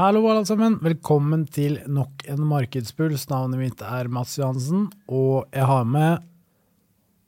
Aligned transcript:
Hallo, 0.00 0.22
alle 0.32 0.46
sammen. 0.48 0.78
Velkommen 0.80 1.42
til 1.52 1.74
nok 1.92 2.22
en 2.32 2.40
markedspuls. 2.48 3.26
Navnet 3.28 3.60
mitt 3.60 3.82
er 3.84 4.08
Mats 4.08 4.38
Johansen, 4.38 4.86
og 5.12 5.50
jeg 5.52 5.66
har 5.68 5.82
med, 5.84 6.22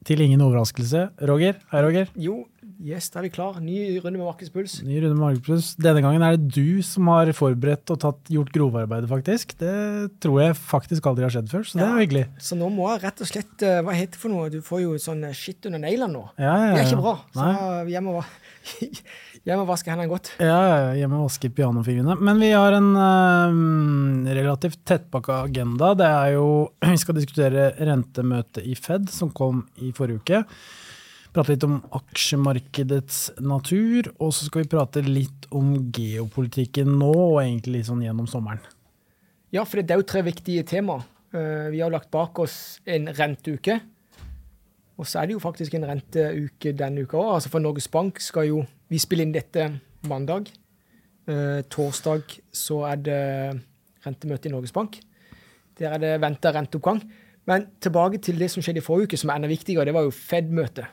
til 0.08 0.22
ingen 0.24 0.40
overraskelse, 0.40 1.02
Roger. 1.28 1.58
Hei, 1.68 1.82
Roger. 1.84 2.08
Jo, 2.16 2.38
yes, 2.80 3.10
da 3.12 3.20
er 3.20 3.26
vi 3.26 3.32
klar. 3.34 3.58
Ny 3.60 3.98
runde 3.98 4.16
med 4.16 4.24
markedspuls. 4.24 4.78
Ny 4.86 5.02
runde 5.02 5.18
med 5.18 5.20
markedspuls. 5.20 5.74
Denne 5.84 6.00
gangen 6.00 6.24
er 6.24 6.38
det 6.38 6.48
du 6.56 6.80
som 6.86 7.10
har 7.12 7.28
forberedt 7.36 7.92
og 7.92 8.00
tatt, 8.06 8.32
gjort 8.32 8.54
grovarbeidet, 8.56 9.10
faktisk. 9.10 9.52
Det 9.60 9.76
tror 10.24 10.40
jeg 10.40 10.56
faktisk 10.56 11.10
aldri 11.12 11.28
har 11.28 11.36
skjedd 11.36 11.52
før, 11.52 11.68
så 11.68 11.76
det 11.76 11.84
er 11.90 12.00
hyggelig. 12.06 12.24
Så 12.40 12.56
nå 12.56 12.72
må 12.72 12.88
jeg 12.94 13.02
rett 13.04 13.20
og 13.20 13.32
slett 13.34 13.66
eh, 13.68 13.82
Hva 13.84 13.98
heter 13.98 14.16
det 14.16 14.22
for 14.24 14.32
noe? 14.32 14.48
Du 14.54 14.62
får 14.64 14.86
jo 14.86 14.96
sånn 15.10 15.26
eh, 15.28 15.36
shit 15.36 15.68
under 15.68 15.84
neglene 15.84 16.16
nå. 16.16 16.24
Ja, 16.40 16.56
ja. 16.56 16.72
Det 16.72 16.86
er 16.86 16.88
ikke 16.88 17.04
bra. 17.04 17.18
Så 17.36 17.44
Nei. 17.44 17.52
må, 17.52 17.92
jeg 17.92 18.06
må 18.08 18.16
vaske 19.44 19.90
hendene 19.90 20.08
godt. 20.10 20.32
Ja, 20.38 20.60
ja, 20.68 20.94
hjemme 20.94 21.18
og 21.18 21.26
vaske 21.26 21.50
pianofingrene. 21.50 22.14
Men 22.20 22.38
vi 22.38 22.52
har 22.52 22.72
en 22.76 22.94
øhm, 22.94 24.26
relativt 24.28 24.84
tettpakka 24.86 25.42
agenda. 25.48 25.94
Det 25.94 26.06
er 26.06 26.32
jo 26.36 26.70
Vi 26.92 26.96
skal 26.96 27.14
diskutere 27.18 27.72
rentemøtet 27.80 28.64
i 28.64 28.74
Fed, 28.74 29.10
som 29.10 29.30
kom 29.30 29.66
i 29.82 29.90
forrige 29.92 30.20
uke. 30.22 30.44
Prate 31.32 31.54
litt 31.54 31.64
om 31.64 31.78
aksjemarkedets 31.96 33.40
natur, 33.40 34.10
og 34.20 34.34
så 34.36 34.46
skal 34.46 34.62
vi 34.62 34.68
prate 34.68 35.00
litt 35.06 35.46
om 35.50 35.90
geopolitikken 35.90 36.90
nå, 37.00 37.08
og 37.08 37.38
egentlig 37.40 37.86
sånn 37.88 38.02
gjennom 38.04 38.28
sommeren. 38.28 38.60
Ja, 39.52 39.64
for 39.64 39.80
det 39.80 39.94
er 39.94 40.00
jo 40.02 40.08
tre 40.08 40.22
viktige 40.26 40.62
tema. 40.68 40.98
Eh, 41.32 41.70
Vi 41.72 41.80
har 41.80 41.90
lagt 41.90 42.10
bak 42.12 42.38
oss 42.38 42.80
en 42.84 43.08
renteuke. 43.08 43.80
Og 45.00 45.08
så 45.08 45.22
er 45.22 45.26
det 45.26 45.34
jo 45.34 45.42
faktisk 45.42 45.74
en 45.74 45.88
renteuke 45.88 46.74
denne 46.76 47.02
uka 47.02 47.16
òg. 47.16 47.34
Altså 47.38 47.50
for 47.50 47.64
Norges 47.64 47.88
Bank 47.88 48.20
skal 48.20 48.46
jo 48.50 48.62
Vi 48.92 49.00
spiller 49.00 49.24
inn 49.24 49.32
dette 49.34 49.70
mandag. 50.10 50.50
Uh, 51.28 51.62
torsdag 51.70 52.36
så 52.52 52.82
er 52.90 53.02
det 53.06 53.22
rentemøte 54.04 54.50
i 54.50 54.52
Norges 54.52 54.74
Bank. 54.74 54.98
Der 55.78 55.94
er 55.96 56.02
det 56.02 56.16
venta 56.20 56.52
renteoppgang. 56.52 57.00
Men 57.48 57.66
tilbake 57.82 58.20
til 58.22 58.38
det 58.38 58.50
som 58.52 58.62
skjedde 58.62 58.82
i 58.82 58.84
forrige 58.84 59.10
uke, 59.10 59.18
som 59.18 59.32
er 59.32 59.40
enda 59.40 59.50
viktigere. 59.50 59.88
Det 59.88 59.96
var 59.96 60.06
jo 60.06 60.14
Fed-møtet. 60.14 60.86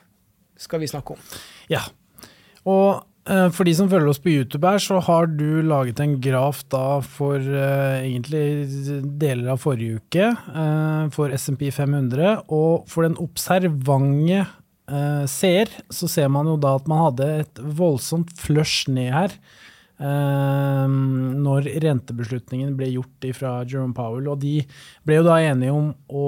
Skal 0.60 0.82
vi 0.82 0.90
snakke 0.90 1.14
om. 1.14 1.20
Ja. 1.70 1.84
Og 2.68 3.04
eh, 3.30 3.46
for 3.54 3.64
de 3.64 3.74
som 3.76 3.88
følger 3.88 4.10
oss 4.10 4.20
på 4.20 4.32
YouTube 4.32 4.66
her, 4.68 4.82
så 4.82 4.98
har 5.06 5.30
du 5.30 5.62
laget 5.64 6.02
en 6.02 6.18
graf 6.20 6.64
da 6.72 7.00
for 7.04 7.38
uh, 7.38 8.02
egentlig 8.02 8.66
deler 9.20 9.54
av 9.54 9.62
forrige 9.62 10.00
uke 10.02 10.26
uh, 10.28 11.06
for 11.14 11.32
SMP 11.32 11.70
500. 11.72 12.50
Og 12.50 12.88
for 12.90 13.06
den 13.06 13.16
observante 13.22 14.44
eh, 14.90 15.24
ser, 15.30 15.70
så 15.88 16.10
ser 16.10 16.28
man 16.34 16.50
jo 16.50 16.58
da 16.60 16.74
at 16.80 16.90
man 16.90 17.04
hadde 17.06 17.28
et 17.44 17.62
voldsomt 17.78 18.34
flush 18.38 18.90
ned 18.90 19.12
her. 19.14 19.36
eh, 20.00 20.86
når 20.88 21.68
rentebeslutningen 21.84 22.74
ble 22.78 22.90
gjort 22.94 23.28
fra 23.36 23.60
Jerome 23.68 23.94
Powell. 23.96 24.30
Og 24.32 24.40
de 24.42 24.58
ble 25.06 25.20
jo 25.20 25.28
da 25.28 25.38
enige 25.44 25.76
om 25.76 25.92
å 26.08 26.26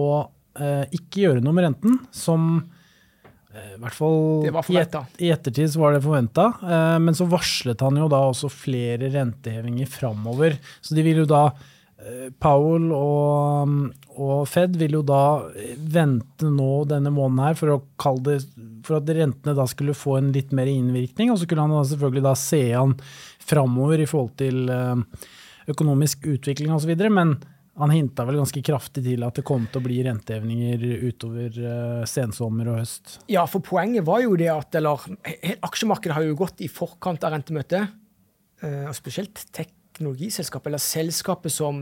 eh, 0.59 0.85
ikke 0.93 1.27
gjøre 1.27 1.45
noe 1.45 1.57
med 1.57 1.67
renten, 1.69 1.99
som 2.13 2.51
eh, 3.53 3.75
i 3.77 3.81
hvert 3.81 3.97
fall 3.97 4.49
i, 4.49 4.79
et, 4.81 4.99
i 5.25 5.33
ettertid 5.33 5.73
så 5.73 5.83
var 5.85 5.97
det 5.97 6.05
forventa. 6.05 6.51
Eh, 6.63 6.99
men 7.03 7.17
så 7.17 7.29
varslet 7.31 7.81
han 7.85 8.01
jo 8.01 8.11
da 8.13 8.25
også 8.31 8.53
flere 8.53 9.13
rentehevinger 9.15 9.89
framover. 9.91 10.59
Så 10.85 10.97
de 10.99 11.07
vil 11.07 11.25
jo 11.25 11.29
da 11.31 11.47
Powell 12.43 12.89
og, 12.97 13.77
og 14.17 14.43
Fed 14.51 14.75
vil 14.81 14.97
jo 14.99 15.03
da 15.07 15.21
vente 15.79 16.51
nå 16.51 16.71
denne 16.91 17.13
måneden 17.15 17.45
her 17.47 17.59
for 17.59 17.71
det 18.27 18.41
for 18.83 18.99
at 18.99 19.13
rentene 19.15 19.55
da 19.55 19.67
skulle 19.71 19.95
få 19.95 20.17
en 20.19 20.33
litt 20.35 20.51
mer 20.57 20.67
innvirkning. 20.67 21.31
Og 21.31 21.39
så 21.39 21.47
kunne 21.47 21.69
han 21.69 21.75
da 21.77 21.85
selvfølgelig 21.87 22.25
da 22.27 22.35
se 22.39 22.63
an 22.75 22.97
framover 23.43 24.03
i 24.03 24.09
forhold 24.11 24.35
til 24.43 24.65
eh, 24.73 25.29
økonomisk 25.71 26.27
utvikling 26.33 26.75
osv. 26.75 26.95
Men 27.15 27.37
han 27.79 27.95
hinta 27.95 28.27
vel 28.29 28.37
ganske 28.37 28.61
kraftig 28.67 29.05
til 29.07 29.23
at 29.25 29.39
det 29.39 29.47
kom 29.49 29.65
til 29.71 29.81
å 29.81 29.85
bli 29.87 30.01
rentehevinger 30.05 30.83
utover 31.09 31.55
eh, 31.57 32.03
sensommer 32.11 32.73
og 32.73 32.83
høst. 32.83 33.21
Ja, 33.33 33.47
for 33.49 33.65
poenget 33.65 34.05
var 34.09 34.25
jo 34.27 34.35
det 34.41 34.51
at 34.53 34.75
eller, 34.81 35.07
Aksjemarkedet 35.65 36.19
har 36.19 36.27
jo 36.27 36.41
gått 36.43 36.61
i 36.67 36.69
forkant 36.73 37.25
av 37.25 37.37
rentemøtet. 37.37 37.95
eh, 38.67 38.83
Og 38.91 38.99
spesielt 38.99 39.47
teknologiselskap, 39.93 40.67
eller 40.67 40.83
selskapet 40.83 41.55
som 41.55 41.79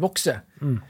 vokser. 0.00 0.42
vokser. 0.58 0.80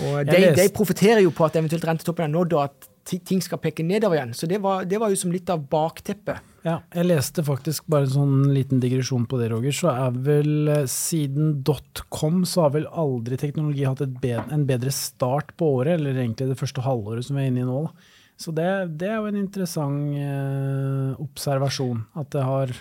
Og 0.00 0.24
de, 0.24 0.40
de 0.56 0.70
profitterer 0.72 1.20
jo 1.24 1.34
på 1.34 1.44
at 1.44 1.58
eventuelt 1.60 1.84
rentetoppen 1.84 2.24
er 2.24 2.32
nådd, 2.32 2.56
og 2.56 2.70
at 2.70 2.88
ting 3.26 3.42
skal 3.42 3.60
peke 3.60 3.84
nedover 3.84 4.16
igjen. 4.16 4.32
Så 4.36 4.48
det 4.48 4.60
var, 4.62 4.86
det 4.88 5.00
var 5.02 5.12
jo 5.12 5.18
som 5.18 5.32
litt 5.34 5.50
av 5.52 5.64
bakteppet. 5.70 6.48
Ja, 6.62 6.76
jeg 6.94 7.08
leste 7.08 7.42
faktisk 7.42 7.88
bare 7.90 8.06
en 8.06 8.14
sånn 8.14 8.36
liten 8.54 8.80
digresjon 8.82 9.26
på 9.26 9.40
det, 9.40 9.50
Roger. 9.50 9.74
Så 9.74 9.90
er 9.90 10.14
vel 10.28 10.70
eh, 10.70 10.84
siden 10.90 11.56
dotcom 11.66 12.44
så 12.46 12.66
har 12.66 12.76
vel 12.76 12.86
aldri 12.86 13.38
teknologi 13.40 13.84
hatt 13.88 14.04
et 14.04 14.14
bed, 14.22 14.52
en 14.54 14.66
bedre 14.68 14.94
start 14.94 15.50
på 15.58 15.72
året, 15.80 15.98
eller 15.98 16.22
egentlig 16.22 16.52
det 16.52 16.60
første 16.60 16.84
halvåret 16.86 17.26
som 17.26 17.38
vi 17.38 17.44
er 17.44 17.50
inne 17.50 17.64
i 17.64 17.68
nå. 17.68 17.82
Da. 17.88 18.08
Så 18.42 18.54
det, 18.54 18.70
det 19.02 19.10
er 19.10 19.18
jo 19.18 19.32
en 19.32 19.42
interessant 19.42 20.16
eh, 20.22 21.20
observasjon. 21.22 22.06
At 22.22 22.30
det 22.34 22.46
har 22.46 22.74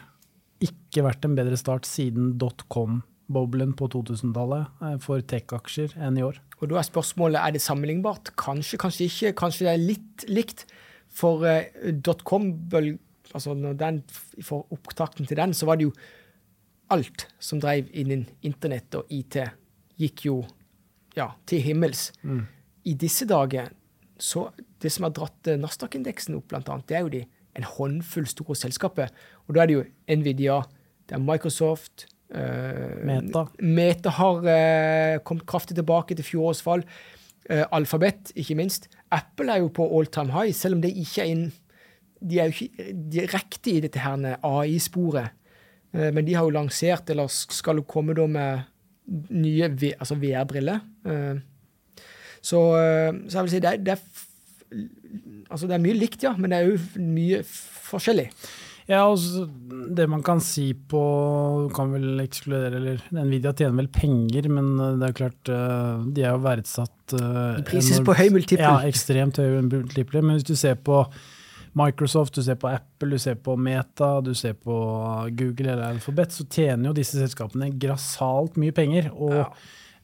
ikke 0.61 1.07
vært 1.07 1.25
en 1.25 1.37
bedre 1.37 1.57
start 1.57 1.89
siden 1.89 2.35
dotcom-boblen 3.31 3.73
på 3.75 3.87
2000-tallet 3.89 4.81
eh, 4.83 4.97
for 4.99 5.21
tech-aksjer 5.21 5.95
enn 5.99 6.17
i 6.17 6.23
år. 6.23 6.39
Og 6.61 6.69
da 6.69 6.79
er 6.79 6.87
spørsmålet 6.87 7.39
er 7.41 7.51
det 7.55 7.61
sammenlignbart. 7.61 8.35
Kanskje, 8.37 8.77
kanskje 8.77 9.07
ikke. 9.07 9.33
Kanskje 9.33 9.65
det 9.65 9.73
er 9.73 9.85
litt 9.85 10.25
likt. 10.29 10.65
For 11.09 11.45
eh, 11.45 11.71
dotcom-bølg... 11.93 12.99
Altså 13.33 13.53
når 13.55 13.77
den, 13.79 14.01
for 14.43 14.67
opptakten 14.75 15.25
til 15.25 15.37
den, 15.39 15.53
så 15.53 15.65
var 15.65 15.77
det 15.79 15.85
jo 15.85 15.93
alt 16.91 17.29
som 17.39 17.61
drev 17.63 17.87
innen 17.95 18.25
internett 18.43 18.91
og 18.99 19.07
IT, 19.07 19.37
gikk 19.95 20.25
jo 20.25 20.41
ja, 21.15 21.29
til 21.47 21.63
himmels. 21.63 22.09
I 22.83 22.97
disse 22.99 23.23
dager, 23.29 23.69
så 24.19 24.49
det 24.83 24.91
som 24.91 25.07
har 25.07 25.15
dratt 25.15 25.47
eh, 25.47 25.59
Nasdaq-indeksen 25.59 26.35
opp, 26.35 26.49
blant 26.51 26.67
annet, 26.67 26.89
det 26.89 26.97
er 26.97 27.05
jo 27.05 27.13
de, 27.13 27.23
en 27.55 27.69
håndfull 27.77 28.27
store 28.27 28.57
selskaper. 28.59 29.15
Og 29.47 29.55
da 29.55 29.63
er 29.63 29.71
det 29.71 29.77
jo 29.77 29.87
Nvidia, 30.11 30.59
det 31.07 31.15
er 31.15 31.23
Microsoft 31.23 32.09
eh, 32.09 32.10
Meta. 32.31 33.45
Meta 33.59 34.13
har 34.15 34.45
eh, 34.47 35.17
kommet 35.27 35.47
kraftig 35.49 35.75
tilbake 35.75 36.15
til 36.15 36.27
fjorårets 36.27 36.63
fall. 36.63 36.85
Eh, 37.49 37.65
Alphabet, 37.75 38.31
ikke 38.39 38.55
minst. 38.55 38.87
Apple 39.11 39.51
er 39.51 39.63
jo 39.63 39.71
på 39.75 39.87
all 39.87 40.07
time 40.07 40.31
high, 40.31 40.53
selv 40.55 40.77
om 40.77 40.85
det 40.85 40.93
ikke 40.95 41.25
er 41.25 41.33
inn 41.33 41.45
De 42.21 42.37
er 42.39 42.51
jo 42.51 42.53
ikke 42.53 42.91
direkte 43.11 43.71
i 43.73 43.81
dette 43.81 43.99
her 43.99 44.37
AI-sporet. 44.45 45.33
Eh, 45.93 46.11
men 46.13 46.25
de 46.25 46.35
har 46.37 46.45
jo 46.45 46.55
lansert, 46.55 47.09
eller 47.09 47.31
skal 47.31 47.81
jo 47.81 47.87
komme 47.87 48.15
da 48.15 48.27
med 48.29 48.67
nye 49.33 49.71
altså 49.97 50.15
VR-briller. 50.21 50.83
Eh, 51.05 51.39
så, 52.41 52.59
eh, 52.77 53.11
så 53.27 53.37
jeg 53.37 53.43
vil 53.43 53.53
si 53.55 53.63
det 53.63 53.73
er, 53.73 53.85
det 53.85 53.97
er 53.97 54.03
Altså, 55.51 55.67
det 55.67 55.73
er 55.75 55.81
mye 55.83 55.97
likt, 55.99 56.21
ja, 56.23 56.29
men 56.39 56.53
det 56.53 56.57
er 56.61 56.69
jo 56.69 57.01
mye 57.03 57.41
forskjellig. 57.43 58.29
Ja, 58.89 59.03
og 59.07 59.19
det 59.95 60.07
man 60.09 60.23
kan 60.25 60.39
si 60.43 60.71
på 60.73 61.01
kan 61.75 61.91
vel 61.93 62.19
ekskludere, 62.23 62.79
eller 62.79 63.03
Nvidia 63.13 63.53
tjener 63.53 63.77
vel 63.83 63.89
penger, 63.93 64.47
men 64.49 64.71
eh, 64.79 64.95
det 65.01 65.09
er 65.09 65.17
klart 65.19 65.51
eh, 65.53 66.05
De 66.15 66.23
er 66.25 66.31
jo 66.33 66.41
verdsatt 66.43 67.13
eh, 67.17 67.59
De 67.59 67.65
prises 67.67 67.99
enormt- 67.99 68.09
på 68.09 68.17
høy 68.21 68.29
multiple. 68.37 68.65
Ja, 68.65 68.79
ekstremt 68.89 69.37
høy 69.41 69.61
multiple. 69.69 70.21
Men 70.25 70.39
hvis 70.39 70.47
du 70.49 70.55
ser 70.55 70.75
på 70.81 71.03
Microsoft, 71.77 72.35
du 72.35 72.43
ser 72.43 72.57
på 72.59 72.67
Apple, 72.67 73.11
du 73.15 73.21
ser 73.21 73.37
på 73.39 73.53
Meta, 73.55 74.17
du 74.25 74.33
ser 74.35 74.57
på 74.59 74.73
Google 75.39 75.71
eller 75.71 75.85
Alphabet, 75.93 76.33
så 76.35 76.43
tjener 76.51 76.89
jo 76.89 76.97
disse 76.97 77.15
selskapene 77.21 77.69
grassat 77.79 78.57
mye 78.59 78.75
penger. 78.75 79.11
Og 79.13 79.37
Ja. 79.37 79.45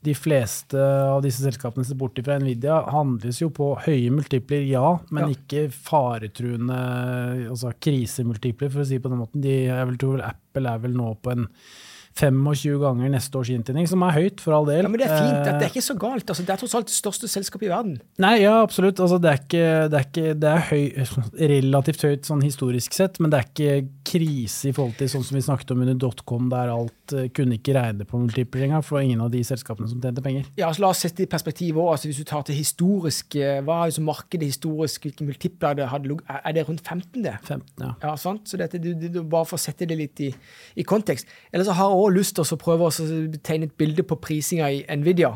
De 0.07 0.13
fleste 0.15 0.79
av 0.79 1.19
disse 1.25 1.43
selskapene 1.43 1.83
som 1.87 1.99
bort 1.99 2.19
fra 2.23 2.37
Nvidia, 2.39 2.79
handles 2.93 3.41
jo 3.41 3.49
på 3.53 3.73
høye 3.83 4.13
multipler, 4.15 4.63
ja, 4.69 4.93
men 5.11 5.27
Ja. 5.27 5.35
ikke 5.35 5.67
faretruende 5.73 6.77
altså 7.51 7.73
krisemultipler, 7.83 8.71
for 8.71 8.81
å 8.83 8.87
si 8.87 8.95
det 8.97 9.03
på 9.03 9.11
den 9.11 9.19
måten. 9.21 9.43
De, 9.43 9.57
jeg 9.67 9.89
vil 9.91 9.99
tro 10.01 10.15
Apple 10.23 10.71
er 10.73 10.79
vel 10.87 10.95
nå 10.97 11.11
på 11.21 11.35
en 11.35 11.47
25 12.17 12.79
ganger 12.81 13.11
neste 13.13 13.37
års 13.39 13.49
inntjening, 13.53 13.87
som 13.89 14.01
er 14.07 14.15
høyt, 14.17 14.41
for 14.41 14.55
all 14.57 14.65
del. 14.67 14.81
Ja, 14.83 14.89
Men 14.89 14.99
det 14.99 15.07
er 15.09 15.17
fint. 15.17 15.43
Det 15.45 15.53
Eh, 15.53 15.61
er 15.67 15.69
ikke 15.71 15.83
så 15.85 15.95
galt. 15.99 16.25
Altså, 16.29 16.43
det 16.45 16.49
er 16.55 16.61
tross 16.63 16.75
alt 16.75 16.87
det 16.89 16.95
største 16.97 17.27
selskapet 17.29 17.67
i 17.67 17.71
verden. 17.71 17.99
Nei, 18.19 18.41
ja, 18.41 18.55
absolutt. 18.63 18.99
Altså, 18.99 19.19
det 19.21 19.29
er, 19.31 19.41
ikke, 19.43 19.65
det 19.93 19.99
er, 19.99 20.07
ikke, 20.09 20.33
det 20.41 20.49
er 20.49 20.65
høy, 20.71 20.83
relativt 21.53 22.01
høyt 22.07 22.25
sånn 22.27 22.41
historisk 22.45 22.93
sett, 22.97 23.19
men 23.21 23.31
det 23.33 23.39
er 23.41 23.47
ikke 23.51 23.89
krise 24.07 24.69
i 24.69 24.73
forhold 24.75 24.97
til 24.99 25.09
sånn 25.11 25.25
som 25.27 25.37
vi 25.37 25.43
snakket 25.45 25.71
om 25.75 25.81
under 25.85 25.97
dotcom, 25.99 26.49
der 26.51 26.71
alt 26.73 27.13
eh, 27.17 27.27
kunne 27.35 27.57
ikke 27.59 27.75
regne 27.77 28.07
på 28.07 28.19
multipler 28.21 28.65
engang, 28.67 28.83
for 28.85 28.97
det 28.97 29.01
var 29.01 29.07
ingen 29.09 29.23
av 29.27 29.31
de 29.33 29.43
selskapene 29.47 29.89
som 29.91 30.01
tjente 30.03 30.23
penger. 30.25 30.47
Ja, 30.59 30.69
altså 30.71 30.85
La 30.85 30.91
oss 30.93 31.01
sette 31.03 31.21
det 31.21 31.27
i 31.27 31.31
perspektiv 31.31 31.77
også. 31.77 31.91
Altså, 31.97 32.09
hvis 32.11 32.21
du 32.23 32.27
tar 32.29 32.43
til 32.47 32.55
historisk, 32.59 33.35
eh, 33.35 33.61
Hva 33.67 33.81
er 33.87 33.91
så 33.95 34.01
markedet 34.05 34.47
historisk? 34.51 35.07
Hvilke 35.07 35.25
multipler 35.27 35.75
det 35.75 35.87
hadde, 35.91 36.07
ligget- 36.11 36.41
er 36.43 36.53
det 36.53 36.67
rundt 36.69 36.81
15? 36.87 37.23
det? 37.23 37.35
15, 37.43 37.63
ja. 37.81 37.93
Ja, 38.03 38.15
sant? 38.15 38.47
Så 38.47 38.57
dette, 38.57 38.79
du, 38.81 38.93
du, 38.93 39.07
du, 39.09 39.21
Bare 39.27 39.45
for 39.45 39.57
å 39.57 39.59
sette 39.61 39.85
det 39.87 39.97
litt 39.97 40.19
i, 40.23 40.31
i 40.77 40.83
kontekst. 40.87 41.27
Ellers 41.51 41.67
så 41.67 41.73
har 41.77 41.89
jeg 41.89 41.97
også 42.07 42.17
lyst 42.17 42.35
til 42.37 42.55
å 42.55 42.59
prøve 42.61 42.87
å 42.87 43.37
tegne 43.43 43.69
et 43.69 43.77
bilde 43.77 44.03
på 44.07 44.17
prisinga 44.23 44.71
i 44.73 44.83
Nvidia. 44.97 45.35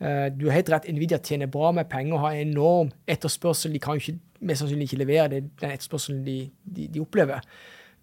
Eh, 0.00 0.28
Du 0.34 0.46
har 0.46 0.58
helt 0.58 0.70
rett, 0.70 0.88
Nvidia 0.92 1.18
tjener 1.18 1.46
bra 1.46 1.72
med 1.72 1.88
penger 1.90 2.14
og 2.14 2.20
har 2.26 2.38
enorm 2.38 2.92
etterspørsel. 3.06 3.72
De 3.72 3.78
kan 3.82 3.98
jo 3.98 4.18
mest 4.40 4.62
sannsynlig 4.62 4.88
ikke 4.88 5.02
levere 5.04 5.28
det, 5.28 5.42
den 5.60 5.74
etterspørselen 5.74 6.24
de, 6.26 6.50
de, 6.64 6.88
de 6.88 7.00
opplever. 7.00 7.40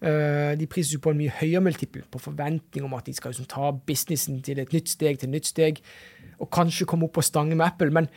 Eh, 0.02 0.52
de 0.60 0.66
prises 0.68 0.92
jo 0.92 1.00
på 1.00 1.14
en 1.14 1.16
mye 1.16 1.32
høyere 1.32 1.62
multiple, 1.64 2.02
på 2.12 2.20
forventning 2.20 2.84
om 2.84 2.94
at 2.98 3.06
de 3.06 3.14
skal 3.16 3.32
liksom, 3.32 3.48
ta 3.48 3.70
businessen 3.72 4.42
til 4.44 4.60
et 4.60 4.74
nytt 4.76 4.92
steg 4.92 5.18
til 5.18 5.30
et 5.30 5.36
nytt 5.38 5.48
steg, 5.48 5.80
og 6.38 6.50
kanskje 6.52 6.84
komme 6.84 7.08
opp 7.08 7.16
på 7.16 7.24
stange 7.24 7.56
med 7.56 7.64
Apple. 7.64 7.90
Men, 7.90 8.10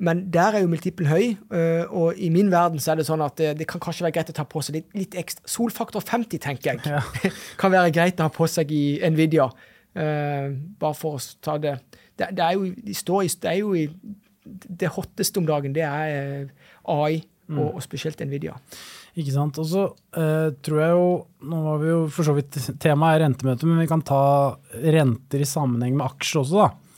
men 0.00 0.22
der 0.32 0.56
er 0.56 0.62
jo 0.64 0.70
multiplen 0.72 1.10
høy, 1.10 1.34
eh, 1.52 1.82
og 1.92 2.16
i 2.16 2.30
min 2.32 2.48
verden 2.52 2.80
så 2.80 2.94
er 2.94 3.00
det 3.00 3.04
sånn 3.08 3.20
at 3.24 3.36
det, 3.36 3.50
det 3.58 3.66
kan 3.68 3.82
kanskje 3.84 4.06
være 4.06 4.16
greit 4.16 4.32
å 4.32 4.36
ta 4.38 4.46
på 4.48 4.62
seg 4.64 4.78
litt, 4.78 4.86
litt 4.96 5.16
ekstra. 5.20 5.44
Solfaktor 5.50 6.04
50, 6.06 6.40
tenker 6.40 6.72
jeg, 6.72 6.80
Ja. 6.88 7.02
kan 7.60 7.74
være 7.74 7.92
greit 7.92 8.20
å 8.20 8.28
ha 8.30 8.32
på 8.32 8.48
seg 8.48 8.72
i 8.72 8.84
Nvidia. 9.12 9.50
Eh, 9.92 10.48
bare 10.80 10.96
for 10.96 11.18
å 11.18 11.24
ta 11.42 11.56
det 11.58 11.72
Det, 12.14 12.28
det 12.36 12.44
er 12.44 12.52
jo 12.54 12.68
de 12.70 12.94
står 12.94 13.24
i, 13.26 13.30
det 13.42 13.48
er 13.50 13.58
jo 13.58 13.74
i 13.74 13.86
det 14.80 14.90
hotteste 14.92 15.40
om 15.40 15.46
dagen, 15.48 15.72
det 15.74 15.82
er 15.82 15.92
AI, 15.92 16.48
AI, 16.84 17.20
og, 17.50 17.76
og 17.78 17.82
spesielt 17.84 18.20
Nvidia. 18.22 18.54
Ikke 19.18 19.32
sant. 19.34 19.58
Og 19.58 19.66
så 19.66 19.86
eh, 20.16 20.50
tror 20.62 20.80
jeg 20.80 20.92
jo 20.94 21.06
Nå 21.50 21.62
var 21.64 21.80
vi 21.82 21.88
jo 21.90 22.02
for 22.12 22.28
så 22.28 22.34
vidt 22.36 22.58
Temaet 22.80 23.18
er 23.18 23.24
rentemøte, 23.24 23.66
men 23.68 23.80
vi 23.82 23.88
kan 23.90 24.04
ta 24.06 24.22
renter 24.94 25.42
i 25.42 25.48
sammenheng 25.48 25.96
med 25.98 26.06
aksjer 26.06 26.42
også, 26.44 26.60
da. 26.60 26.89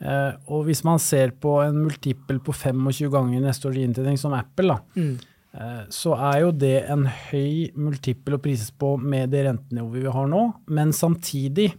Eh, 0.00 0.32
og 0.48 0.64
hvis 0.68 0.84
man 0.86 1.00
ser 1.02 1.32
på 1.42 1.56
en 1.64 1.80
multiple 1.88 2.38
på 2.38 2.54
25 2.54 3.10
ganger 3.10 3.42
neste 3.42 3.66
års 3.70 3.80
inntjening 3.82 4.18
som 4.20 4.32
Apple, 4.36 4.68
da, 4.68 4.78
Mm. 4.94 5.18
eh, 5.54 5.84
så 5.90 6.14
er 6.34 6.40
jo 6.44 6.52
det 6.52 6.84
en 6.88 7.04
høy 7.06 7.72
multiple 7.74 8.36
å 8.38 8.42
prises 8.42 8.70
på 8.70 8.96
med 9.00 9.30
det 9.30 9.44
rentenivået 9.46 10.02
vi 10.04 10.10
har 10.10 10.26
nå. 10.28 10.54
Men 10.68 10.92
samtidig 10.92 11.72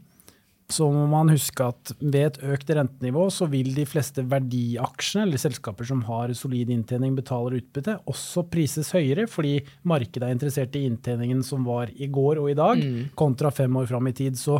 så 0.69 0.85
må 0.93 1.07
man 1.09 1.29
huske 1.29 1.65
at 1.65 1.93
ved 1.99 2.25
et 2.27 2.37
økt 2.45 2.67
rentenivå 2.77 3.23
så 3.33 3.47
vil 3.49 3.73
de 3.73 3.85
fleste 3.89 4.21
verdiaksjene, 4.21 5.23
eller 5.25 5.37
selskaper 5.41 5.83
som 5.87 6.03
har 6.05 6.29
solid 6.37 6.69
inntjening, 6.69 7.15
betaler 7.17 7.57
utbytte, 7.57 7.95
også 8.05 8.43
prises 8.51 8.91
høyere, 8.93 9.25
fordi 9.27 9.63
markedet 9.83 10.27
er 10.27 10.35
interessert 10.35 10.75
i 10.77 10.83
inntjeningen 10.87 11.41
som 11.43 11.63
var 11.65 11.87
i 11.97 12.05
går 12.05 12.37
og 12.43 12.51
i 12.51 12.53
dag, 12.53 12.83
kontra 13.15 13.49
fem 13.51 13.73
år 13.81 13.87
fram 13.87 14.07
i 14.07 14.11
tid. 14.13 14.33
Så 14.37 14.59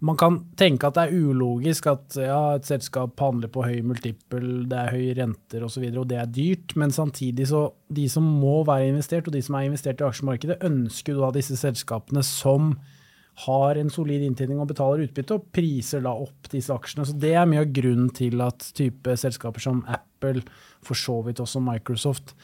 man 0.00 0.16
kan 0.16 0.38
tenke 0.56 0.88
at 0.88 0.96
det 0.96 1.02
er 1.08 1.26
ulogisk 1.28 1.90
at 1.90 2.16
ja, 2.16 2.38
et 2.56 2.68
selskap 2.68 3.20
handler 3.20 3.50
på 3.52 3.64
høy 3.66 3.82
multiple, 3.84 4.62
det 4.70 4.78
er 4.78 4.94
høye 4.94 5.16
renter 5.18 5.60
osv., 5.60 5.66
og, 5.66 5.74
så 5.74 5.82
videre, 5.82 6.04
og 6.04 6.08
det 6.08 6.20
er 6.20 6.30
dyrt, 6.32 6.76
men 6.80 6.94
samtidig 6.94 7.50
så 7.50 7.66
de 7.92 8.06
som 8.08 8.24
må 8.40 8.62
være 8.68 8.88
investert, 8.88 9.28
og 9.28 9.36
de 9.36 9.42
som 9.44 9.58
er 9.58 9.68
investert 9.68 10.00
i 10.00 10.06
aksjemarkedet, 10.08 10.62
ønsker 10.66 11.20
da 11.20 11.28
disse 11.36 11.58
selskapene 11.60 12.24
som 12.24 12.72
har 13.44 13.78
en 13.80 13.92
solid 13.92 14.24
inntjening 14.24 14.60
og 14.60 14.70
betaler 14.72 15.04
utbytte, 15.04 15.36
og 15.36 15.52
priser 15.54 16.02
da 16.04 16.12
opp 16.24 16.48
disse 16.52 16.72
aksjene. 16.74 17.06
Så 17.08 17.16
Det 17.20 17.34
er 17.36 17.48
mye 17.48 17.64
av 17.64 17.72
grunnen 17.76 18.10
til 18.16 18.40
at 18.44 18.72
type 18.76 19.16
selskaper 19.20 19.62
som 19.64 19.84
Apple, 19.88 20.42
for 20.84 20.96
så 20.96 21.20
vidt 21.24 21.40
også 21.40 21.62
Microsoft, 21.64 22.34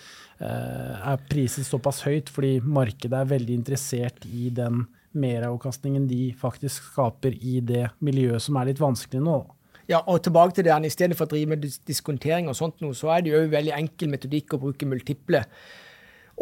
eh, 0.40 0.96
er 1.00 1.24
priset 1.28 1.68
såpass 1.68 2.02
høyt, 2.04 2.28
fordi 2.28 2.60
markedet 2.60 3.16
er 3.16 3.32
veldig 3.32 3.54
interessert 3.54 4.24
i 4.28 4.50
den 4.50 4.86
meravkastningen 5.16 6.06
de 6.10 6.32
faktisk 6.38 6.92
skaper 6.92 7.34
i 7.40 7.60
det 7.64 7.88
miljøet 8.04 8.44
som 8.44 8.58
er 8.60 8.70
litt 8.70 8.82
vanskelig 8.82 9.22
nå. 9.24 9.40
Ja, 9.88 10.00
og 10.10 10.22
tilbake 10.26 10.56
til 10.56 10.66
det, 10.66 10.74
I 10.84 10.90
stedet 10.90 11.16
for 11.16 11.28
å 11.28 11.30
drive 11.30 11.52
med 11.54 11.66
diskontering, 11.86 12.48
og 12.50 12.56
sånt, 12.58 12.80
så 12.98 13.12
er 13.14 13.22
det 13.22 13.34
jo 13.34 13.42
veldig 13.52 13.74
enkel 13.76 14.10
metodikk 14.10 14.56
å 14.56 14.62
bruke 14.64 14.88
multiple. 14.88 15.44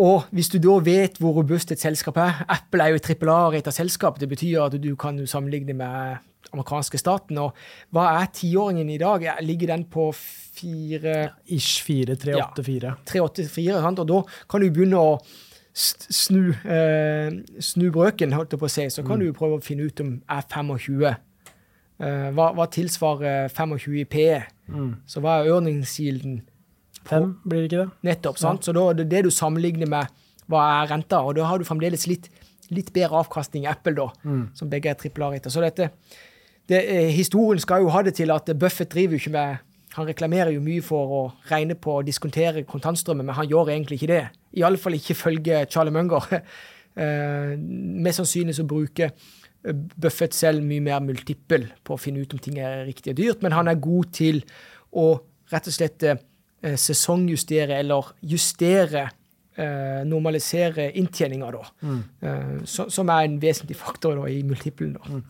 Og 0.00 0.24
hvis 0.34 0.48
du 0.50 0.58
da 0.58 0.78
vet 0.82 1.20
hvor 1.22 1.36
robust 1.38 1.70
et 1.70 1.78
selskap 1.78 2.16
er 2.18 2.40
Apple 2.50 2.82
er 2.82 2.90
jo 2.94 2.98
et 2.98 3.04
trippel 3.06 3.30
A-rata 3.30 3.70
selskap. 3.70 4.18
Det 4.18 4.26
betyr 4.30 4.64
at 4.64 4.74
du 4.82 4.96
kan 4.98 5.20
sammenligne 5.30 5.76
med 5.78 6.16
amerikanske 6.50 6.98
staten. 6.98 7.38
Og 7.38 7.54
hva 7.94 8.08
er 8.18 8.32
tiåringen 8.34 8.90
i 8.90 8.98
dag? 8.98 9.22
Ligger 9.46 9.70
den 9.70 9.84
på 9.86 10.08
fire 10.14 11.34
Ish 11.46 11.84
4, 11.86 12.16
3, 12.16 12.34
Ja. 12.34 12.48
8, 12.50 12.64
4. 12.66 12.94
384, 13.06 13.80
sant? 13.86 14.02
og 14.02 14.10
da 14.10 14.22
kan 14.50 14.60
du 14.64 14.70
begynne 14.70 14.98
å 14.98 15.18
snu, 15.74 16.54
eh, 16.64 17.30
snu 17.58 17.90
brøken, 17.90 18.32
holdt 18.32 18.54
jeg 18.54 18.60
på 18.60 18.68
å 18.68 18.70
si. 18.70 18.86
Så 18.90 19.04
kan 19.06 19.18
du 19.18 19.32
prøve 19.34 19.58
å 19.58 19.62
finne 19.64 19.88
ut 19.88 20.00
om 20.00 20.22
er 20.30 20.42
25. 20.46 21.16
Eh, 22.00 22.30
hva, 22.34 22.52
hva 22.54 22.66
tilsvarer 22.70 23.48
25 23.50 24.00
i 24.00 24.04
PE? 24.04 24.42
Så 25.06 25.20
hva 25.22 25.40
er 25.40 25.50
earningsyielden? 25.50 26.42
5, 27.04 27.34
blir 27.44 27.64
det 27.64 27.68
ikke 27.68 27.82
det? 27.82 27.90
Nettopp. 28.08 28.38
sant? 28.40 28.64
Så 28.64 28.72
da 28.72 28.92
det 28.96 29.10
det 29.10 29.24
du 29.26 29.30
sammenligner 29.30 29.86
med 29.90 30.06
hva 30.48 30.62
er 30.82 30.88
renta, 30.88 31.18
og 31.20 31.34
da 31.36 31.44
har 31.44 31.58
du 31.58 31.64
fremdeles 31.64 32.06
litt, 32.08 32.30
litt 32.70 32.92
bedre 32.94 33.20
avkastning 33.20 33.66
i 33.66 33.68
Apple, 33.68 33.92
da, 33.98 34.08
som 34.54 34.70
begge 34.70 34.88
er 34.88 34.94
trippel. 34.94 35.36
Så 35.50 35.60
dette, 35.60 35.90
det, 36.68 36.80
eh, 36.88 37.10
historien 37.12 37.60
skal 37.60 37.82
jo 37.82 37.90
ha 37.92 38.02
det 38.02 38.14
til 38.14 38.30
at 38.30 38.46
Buffett 38.58 38.90
driver 38.90 39.18
jo 39.18 39.20
ikke 39.20 39.34
med 39.36 39.58
Han 39.94 40.08
reklamerer 40.08 40.50
jo 40.54 40.62
mye 40.64 40.82
for 40.82 41.12
å 41.14 41.22
regne 41.50 41.76
på 41.78 42.00
og 42.00 42.06
diskontere 42.08 42.64
kontantstrømmen, 42.66 43.28
men 43.28 43.36
han 43.38 43.48
gjør 43.50 43.70
egentlig 43.74 44.00
ikke 44.00 44.10
det. 44.10 44.22
Iallfall 44.58 44.98
ikke 44.98 45.18
følge 45.18 45.66
Charlie 45.70 45.94
Munger. 45.94 46.30
Eh, 46.94 47.56
mest 47.58 48.20
sannsynlig 48.20 48.52
så 48.54 48.62
bruker 48.70 49.08
eh, 49.10 49.72
Buffett 49.74 50.30
selv 50.30 50.62
mye 50.62 50.78
mer 50.78 51.00
multiple 51.02 51.72
på 51.82 51.96
å 51.96 51.98
finne 51.98 52.22
ut 52.22 52.36
om 52.36 52.38
ting 52.38 52.60
er 52.62 52.84
riktig 52.86 53.10
og 53.10 53.18
dyrt, 53.18 53.40
men 53.42 53.56
han 53.56 53.66
er 53.66 53.80
god 53.82 54.12
til 54.14 54.38
å 54.94 55.08
rett 55.50 55.66
og 55.72 55.74
slett 55.74 56.06
eh, 56.06 56.22
sesongjustere 56.78 57.80
eller 57.82 58.12
justere 58.22 59.08
normalisere 60.08 60.88
inntjeninga, 60.98 61.50
da. 61.54 61.62
Eh, 62.26 62.54
så, 62.66 62.88
som 62.90 63.10
er 63.12 63.28
en 63.28 63.36
vesentlig 63.42 63.76
faktor 63.78 64.18
da, 64.18 64.26
i 64.30 64.42
multiplen. 64.46 64.96
Da. 64.98 65.20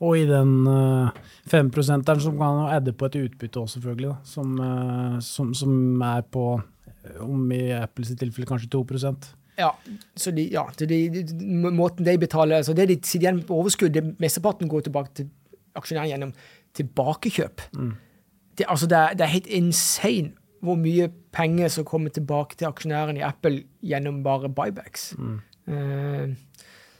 Og 0.00 0.18
i 0.18 0.26
den 0.28 0.54
uh, 0.64 1.10
5-prosenteren 1.50 2.22
som 2.24 2.38
kan 2.40 2.64
adde 2.72 2.94
på 2.96 3.08
et 3.10 3.18
utbytte 3.20 3.60
òg, 3.60 3.70
selvfølgelig, 3.74 4.12
da, 4.12 4.16
som, 4.28 4.54
eh, 4.64 5.16
som, 5.24 5.52
som 5.56 6.02
er 6.02 6.24
på, 6.32 6.46
eh, 7.04 7.18
om 7.24 7.50
i 7.52 7.64
Apples 7.76 8.14
tilfelle, 8.16 8.48
kanskje 8.48 8.72
2% 8.72 9.32
Ja, 9.58 9.70
så 10.16 10.32
de, 10.34 10.48
ja, 10.50 10.64
de, 10.78 10.86
de, 11.14 11.24
måten 11.54 12.06
de 12.06 12.16
betaler 12.18 12.56
altså 12.56 12.72
Det 12.74 12.88
de 12.88 12.96
sitter 13.02 13.28
igjen 13.28 13.44
på 13.46 13.60
overskudd, 13.60 14.00
mesteparten 14.18 14.68
går 14.68 14.88
tilbake 14.88 15.14
til 15.14 15.28
aksjonæren 15.74 16.10
gjennom 16.10 16.32
tilbakekjøp. 16.74 17.62
Det, 18.58 18.66
altså 18.68 18.86
det, 18.86 18.98
er, 18.98 19.14
det 19.18 19.24
er 19.26 19.34
helt 19.34 19.46
insane 19.46 20.32
hvor 20.64 20.78
mye 20.80 21.10
penger 21.34 21.70
som 21.72 21.86
kommer 21.88 22.12
tilbake 22.14 22.56
til 22.58 22.70
aksjonæren 22.70 23.18
i 23.20 23.24
Apple 23.26 23.64
gjennom 23.84 24.22
bare 24.24 24.50
buybacks. 24.52 25.12
Eh, 25.68 26.34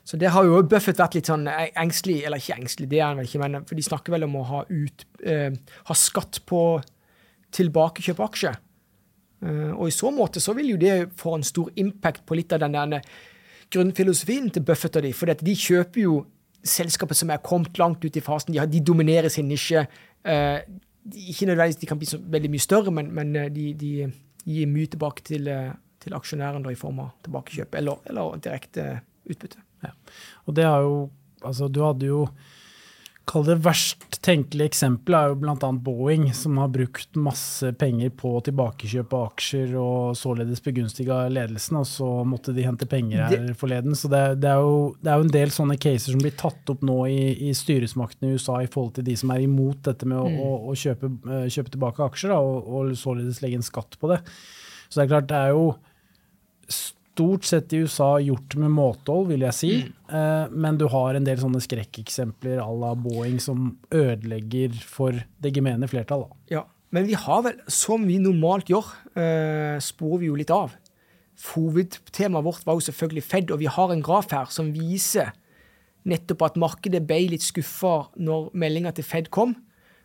så 0.04 0.18
det 0.20 0.32
har 0.34 0.44
jo 0.44 0.60
Buffett 0.68 1.00
vært 1.00 1.16
litt 1.16 1.30
sånn 1.30 1.46
engstelig, 1.48 2.18
eller 2.26 2.40
ikke 2.40 2.58
engstelig, 2.58 2.90
det 2.92 2.98
er 3.00 3.06
han 3.06 3.20
vel 3.20 3.28
ikke, 3.28 3.40
men 3.40 3.64
for 3.64 3.78
de 3.78 3.84
snakker 3.86 4.12
vel 4.12 4.26
om 4.26 4.36
å 4.36 4.42
ha, 4.50 4.58
ut, 4.68 5.06
uh, 5.24 5.48
ha 5.88 5.96
skatt 5.96 6.42
på 6.44 6.60
tilbakekjøp 7.56 8.20
av 8.20 8.26
aksjer. 8.26 8.58
Uh, 9.40 9.72
og 9.72 9.88
i 9.88 9.94
så 9.96 10.12
måte 10.12 10.42
så 10.44 10.52
vil 10.58 10.74
jo 10.74 10.82
det 10.82 10.92
få 11.16 11.38
en 11.38 11.46
stor 11.46 11.72
impact 11.80 12.26
på 12.28 12.36
litt 12.36 12.52
av 12.52 12.60
den 12.66 12.76
der 12.76 13.08
grunnfilosofien 13.72 14.52
til 14.52 14.66
Buffett 14.68 15.00
og 15.00 15.08
de, 15.08 15.14
for 15.16 15.32
de 15.40 15.56
kjøper 15.56 16.04
jo 16.04 16.20
selskaper 16.64 17.16
som 17.16 17.32
er 17.32 17.40
kommet 17.44 17.80
langt 17.80 18.04
ut 18.04 18.16
i 18.16 18.24
fasen. 18.24 18.52
De, 18.52 18.60
har, 18.60 18.68
de 18.68 18.84
dominerer 18.84 19.32
sin 19.32 19.48
nisje. 19.48 19.86
Eh, 21.04 21.28
ikke 21.30 21.46
nødvendigvis 21.46 21.80
de 21.80 21.86
kan 21.86 21.98
bli 21.98 22.08
så 22.08 22.18
veldig 22.18 22.50
mye 22.50 22.64
større, 22.64 22.90
men, 22.94 23.10
men 23.14 23.36
eh, 23.36 23.50
de, 23.52 23.72
de 23.74 24.12
gir 24.44 24.70
mye 24.70 24.86
tilbake 24.86 25.24
til, 25.24 25.48
eh, 25.48 25.72
til 26.00 26.16
aksjonæren 26.16 26.64
da, 26.64 26.72
i 26.72 26.78
form 26.78 27.02
av 27.04 27.12
tilbakekjøp 27.24 27.74
eller, 27.80 28.00
eller 28.10 28.40
direkte 28.44 29.00
utbytte. 29.24 29.60
Og 30.46 30.56
det 30.56 30.64
har 30.64 30.80
jo 30.86 31.10
Altså, 31.44 31.66
du 31.68 31.82
hadde 31.84 32.06
jo 32.08 32.22
Kall 33.24 33.46
det 33.46 33.54
verst 33.64 34.18
tenkelige 34.24 34.68
eksempelet 34.68 35.16
er 35.16 35.30
jo 35.32 35.36
bl.a. 35.40 35.68
Boeing, 35.84 36.26
som 36.36 36.58
har 36.60 36.68
brukt 36.72 37.16
masse 37.16 37.70
penger 37.80 38.10
på 38.20 38.34
tilbakekjøp 38.44 39.14
av 39.16 39.22
aksjer 39.30 39.72
og 39.80 40.12
således 40.20 40.60
begunstiga 40.64 41.22
ledelsen, 41.32 41.78
og 41.80 41.86
så 41.88 42.08
måtte 42.28 42.52
de 42.56 42.66
hente 42.66 42.84
penger 42.90 43.24
her 43.30 43.46
forleden. 43.56 43.96
Så 43.96 44.10
det, 44.12 44.20
det, 44.44 44.50
er 44.52 44.60
jo, 44.60 44.90
det 45.00 45.08
er 45.12 45.22
jo 45.22 45.26
en 45.28 45.32
del 45.38 45.54
sånne 45.56 45.78
caser 45.80 46.12
som 46.12 46.20
blir 46.20 46.36
tatt 46.36 46.74
opp 46.74 46.84
nå 46.84 46.98
i, 47.08 47.48
i 47.48 47.54
styresmaktene 47.56 48.28
i 48.28 48.36
USA 48.36 48.58
i 48.60 48.68
forhold 48.68 48.98
til 48.98 49.08
de 49.08 49.16
som 49.16 49.32
er 49.32 49.46
imot 49.46 49.80
dette 49.88 50.04
med 50.10 50.20
å, 50.20 50.28
Mm. 50.28 50.38
å, 50.44 50.52
å 50.72 50.76
kjøpe, 50.78 51.08
eh, 51.30 51.48
kjøpe 51.52 51.72
tilbake 51.74 52.04
aksjer, 52.10 52.32
da, 52.32 52.38
og, 52.44 52.68
og 52.76 52.92
således 53.00 53.40
legge 53.44 53.60
en 53.60 53.66
skatt 53.66 53.96
på 54.00 54.12
det. 54.12 54.20
Så 54.88 55.00
det 55.00 55.06
er 55.06 55.12
klart, 55.16 55.28
det 55.32 55.40
er 55.40 55.56
jo 55.56 55.66
stort 57.14 57.46
sett 57.46 57.72
i 57.72 57.84
USA 57.84 58.16
gjort 58.18 58.56
med 58.58 58.72
måtehold, 58.74 59.28
vil 59.30 59.44
jeg 59.46 59.56
si. 59.56 59.72
Eh, 60.10 60.46
men 60.50 60.78
du 60.80 60.88
har 60.90 61.14
en 61.14 61.26
del 61.26 61.38
sånne 61.38 61.62
skrekkeksempler 61.62 62.58
à 62.62 62.70
la 62.74 62.94
Boeing 62.98 63.38
som 63.42 63.76
ødelegger 63.94 64.74
for 64.82 65.14
det 65.14 65.52
gemene 65.54 65.88
flertall. 65.90 66.26
Da. 66.26 66.40
Ja, 66.58 66.64
Men 66.94 67.08
vi 67.08 67.16
har 67.18 67.40
vel, 67.42 67.56
som 67.66 68.04
vi 68.06 68.20
normalt 68.22 68.68
gjør, 68.70 68.86
eh, 69.18 69.80
sporer 69.82 70.20
vi 70.20 70.26
jo 70.26 70.36
litt 70.38 70.50
av. 70.54 70.76
Hovedtemaet 71.50 72.44
vårt 72.44 72.64
var 72.64 72.76
jo 72.78 72.84
selvfølgelig 72.86 73.24
Fed, 73.24 73.50
og 73.50 73.58
vi 73.58 73.66
har 73.66 73.90
en 73.90 74.02
graf 74.02 74.30
her 74.30 74.46
som 74.46 74.70
viser 74.72 75.32
nettopp 76.06 76.44
at 76.46 76.60
markedet 76.60 77.02
ble 77.06 77.30
litt 77.32 77.42
skuffa 77.42 78.10
når 78.14 78.52
meldinga 78.54 78.94
til 78.94 79.04
Fed 79.08 79.30
kom. 79.34 79.56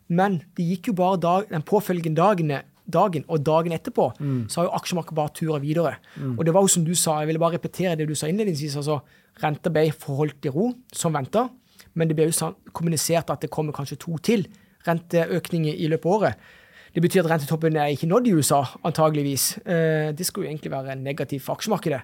Men 0.10 0.42
det 0.58 0.66
gikk 0.66 0.90
jo 0.90 0.98
bare 0.98 1.22
dag, 1.22 1.50
den 1.52 1.62
påfølgende 1.62 2.18
dagene, 2.18 2.64
dagen 2.92 3.26
og 3.28 3.44
dagen 3.46 3.76
etterpå, 3.76 4.10
så 4.50 4.62
har 4.62 4.70
jo 4.70 4.76
aksjemarkedet 4.80 5.16
bare 5.16 5.36
tura 5.36 5.60
videre. 5.64 5.96
Og 6.38 6.46
det 6.46 6.54
var 6.54 6.66
jo 6.66 6.74
som 6.76 6.86
du 6.86 6.94
sa, 6.96 7.20
jeg 7.20 7.32
ville 7.32 7.42
bare 7.42 7.58
repetere 7.58 7.96
det 8.00 8.08
du 8.10 8.16
sa 8.16 8.28
innledningsvis. 8.28 8.76
altså 8.82 9.00
Renta 9.40 9.72
ble 9.72 9.92
forholdt 9.96 10.50
i 10.50 10.52
ro, 10.52 10.74
som 10.92 11.14
venta, 11.16 11.48
men 11.96 12.10
det 12.10 12.18
ble 12.18 12.28
jo 12.30 12.52
kommunisert 12.76 13.30
at 13.32 13.42
det 13.42 13.52
kommer 13.54 13.76
kanskje 13.76 14.00
to 14.04 14.18
til 14.24 14.48
renteøkninger 14.88 15.76
i 15.76 15.88
løpet 15.92 16.06
av 16.06 16.18
året. 16.18 16.48
Det 16.94 17.02
betyr 17.04 17.24
at 17.24 17.32
rentetoppen 17.34 17.78
er 17.78 17.94
ikke 17.94 18.10
nådd 18.10 18.28
i 18.28 18.34
USA, 18.34 18.64
antageligvis. 18.84 19.60
Eh, 19.66 20.10
det 20.18 20.26
skulle 20.26 20.48
jo 20.48 20.54
egentlig 20.54 20.72
være 20.72 20.96
negativt 20.98 21.46
for 21.46 21.60
aksjemarkedet. 21.60 22.02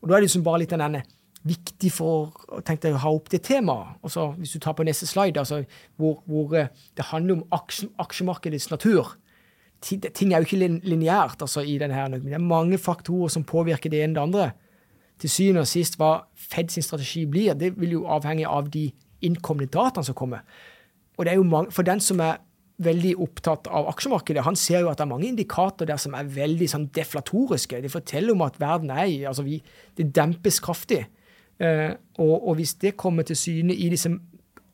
Og 0.00 0.08
da 0.08 0.14
er 0.14 0.22
det 0.22 0.30
liksom 0.30 0.44
bare 0.46 0.62
litt 0.62 0.72
den 0.72 0.82
denne 0.82 1.02
viktig 1.46 1.90
for 1.90 2.32
tenkte 2.66 2.88
jeg, 2.88 2.96
å 2.96 3.02
ha 3.02 3.12
opp 3.12 3.28
det 3.32 3.42
temaet. 3.46 3.98
Altså, 4.06 4.30
hvis 4.38 4.54
du 4.54 4.62
tar 4.62 4.76
på 4.78 4.86
neste 4.86 5.08
slide, 5.10 5.42
altså, 5.42 5.62
hvor, 6.00 6.20
hvor 6.30 6.54
eh, 6.58 6.70
det 6.96 7.08
handler 7.10 7.40
om 7.40 7.44
aksje, 7.58 7.90
aksjemarkedets 8.02 8.70
natur. 8.70 9.16
Ting 9.82 10.32
er 10.32 10.42
jo 10.42 10.46
ikke 10.46 10.68
lineært 10.86 11.42
altså, 11.42 11.64
i 11.66 11.74
denne 11.80 11.96
her. 11.96 12.12
Det 12.14 12.36
er 12.36 12.42
mange 12.42 12.78
faktorer 12.78 13.32
som 13.34 13.44
påvirker 13.44 13.90
det 13.90 14.04
ene 14.04 14.14
og 14.14 14.14
det 14.14 14.22
andre. 14.22 14.50
Til 15.22 15.30
syvende 15.30 15.64
og 15.64 15.70
sist 15.70 15.98
hva 16.00 16.12
Fed 16.38 16.70
sin 16.70 16.84
strategi 16.84 17.24
blir, 17.30 17.54
det 17.58 17.74
vil 17.78 17.98
jo 17.98 18.06
avhenge 18.10 18.48
av 18.48 18.70
de 18.72 18.88
innkomne 19.22 19.68
dataene 19.70 20.06
som 20.06 20.16
kommer. 20.18 20.42
Og 21.18 21.26
det 21.26 21.34
er 21.34 21.38
jo 21.38 21.46
mange, 21.46 21.70
For 21.70 21.86
den 21.86 22.00
som 22.00 22.20
er 22.20 22.40
veldig 22.82 23.12
opptatt 23.22 23.68
av 23.70 23.86
aksjemarkedet, 23.92 24.42
han 24.42 24.56
ser 24.58 24.82
jo 24.82 24.90
at 24.90 24.98
det 24.98 25.04
er 25.04 25.12
mange 25.12 25.28
indikatorer 25.28 25.92
der 25.92 26.00
som 26.00 26.14
er 26.18 26.30
veldig 26.30 26.68
sånn 26.70 26.88
deflatoriske. 26.94 27.82
De 27.82 27.90
forteller 27.92 28.34
om 28.34 28.42
at 28.46 28.58
verden 28.60 28.90
er 28.90 29.06
i 29.06 29.18
altså 29.28 29.44
vi, 29.46 29.62
Det 29.96 30.10
dempes 30.14 30.58
kraftig. 30.60 31.04
Eh, 31.60 31.92
og, 32.18 32.48
og, 32.48 32.54
hvis 32.58 32.74
det 32.82 32.96
kommer 32.96 33.22
til 33.22 33.36
syne 33.36 33.74
i 33.74 33.88
disse 33.92 34.10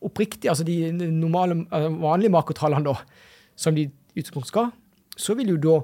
oppriktige, 0.01 0.51
altså 0.51 0.65
de 0.65 0.93
normale, 0.93 1.67
altså 1.71 1.91
vanlige 2.01 2.33
makrotallene, 2.33 2.85
da, 2.87 2.95
som 3.57 3.75
de 3.75 3.91
utgangspunkt 4.15 4.49
skal, 4.49 4.71
så 5.19 5.37
vil 5.39 5.55
jo 5.55 5.61
da 5.63 5.77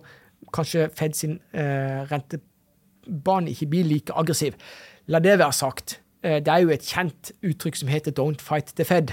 kanskje 0.54 0.88
Fed 0.94 1.18
sin 1.18 1.38
eh, 1.52 2.04
rentebane 2.10 3.52
ikke 3.52 3.70
bli 3.72 3.84
like 3.88 4.14
aggressiv. 4.14 4.56
La 5.10 5.20
det 5.22 5.38
være 5.38 5.52
sagt. 5.56 5.98
Eh, 6.22 6.40
det 6.44 6.52
er 6.52 6.64
jo 6.64 6.72
et 6.74 6.86
kjent 6.86 7.32
uttrykk 7.42 7.80
som 7.80 7.92
heter 7.92 8.14
'don't 8.14 8.40
fight 8.40 8.74
the 8.76 8.84
Fed'. 8.84 9.12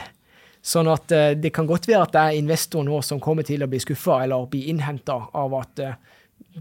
Sånn 0.61 0.87
at 0.91 1.11
eh, 1.11 1.33
det 1.33 1.53
kan 1.55 1.65
godt 1.65 1.87
være 1.89 2.05
at 2.05 2.13
det 2.13 2.21
er 2.21 2.39
investorer 2.39 2.85
nå 2.85 3.01
som 3.01 3.19
kommer 3.19 3.43
til 3.43 3.63
å 3.63 3.69
bli 3.69 3.79
skuffa 3.81 4.23
eller 4.23 4.45
bli 4.49 4.67
innhenta 4.69 5.17
av 5.33 5.55
at 5.57 5.81
eh, 5.81 5.95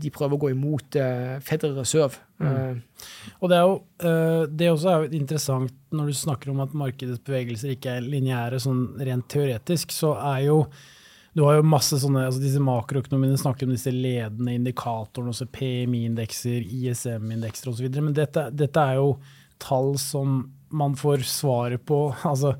de 0.00 0.10
prøver 0.12 0.36
å 0.36 0.40
gå 0.40 0.50
imot 0.54 0.96
eh, 0.96 1.36
Federal 1.44 1.76
Reserve. 1.80 2.20
Mm. 2.40 2.48
Uh, 2.48 3.34
og 3.42 3.50
det 3.50 3.56
er 3.58 3.66
jo 3.66 3.74
uh, 4.06 4.44
det 4.48 4.68
også 4.70 4.88
er 4.88 5.02
jo 5.02 5.18
interessant 5.18 5.74
når 5.92 6.08
du 6.08 6.16
snakker 6.16 6.52
om 6.52 6.62
at 6.64 6.72
markedets 6.72 7.20
bevegelser 7.26 7.74
ikke 7.74 7.98
er 7.98 8.06
lineære 8.06 8.62
sånn 8.64 8.86
rent 8.96 9.26
teoretisk, 9.28 9.92
så 9.92 10.14
er 10.30 10.46
jo 10.46 10.62
du 11.36 11.44
har 11.46 11.60
jo 11.60 11.66
masse 11.66 11.98
sånne, 12.02 12.24
altså 12.26 12.42
disse 12.42 12.62
Makroøkonomiene 12.64 13.38
snakker 13.38 13.68
om 13.68 13.74
disse 13.74 13.92
ledende 13.94 14.56
indikatorene, 14.58 15.30
også 15.30 15.46
PMI-indekser, 15.54 16.64
ISM-indekser 16.66 17.70
osv. 17.70 17.86
Men 18.00 18.16
dette, 18.16 18.48
dette, 18.50 18.82
er 18.82 18.98
jo 18.98 19.12
tall 19.62 19.94
som 20.00 20.42
man 20.74 20.96
får 20.98 21.22
svaret 21.28 21.84
på 21.86 22.08
altså 22.30 22.56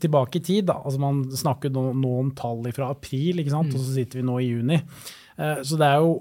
tilbake 0.00 0.38
i 0.38 0.44
tid. 0.46 0.68
Da. 0.70 0.78
Altså 0.82 1.02
man 1.02 1.24
snakker 1.30 1.74
nå, 1.74 1.88
nå 1.98 2.14
om 2.20 2.30
tall 2.38 2.62
fra 2.76 2.92
april, 2.94 3.42
ikke 3.42 3.54
sant? 3.54 3.72
Mm. 3.72 3.76
og 3.78 3.82
så 3.82 3.98
sitter 3.98 4.20
vi 4.20 4.28
nå 4.30 4.38
i 4.40 4.48
juni. 4.52 4.80
Så 5.34 5.74
det 5.80 5.88
er 5.88 5.98
jo 5.98 6.20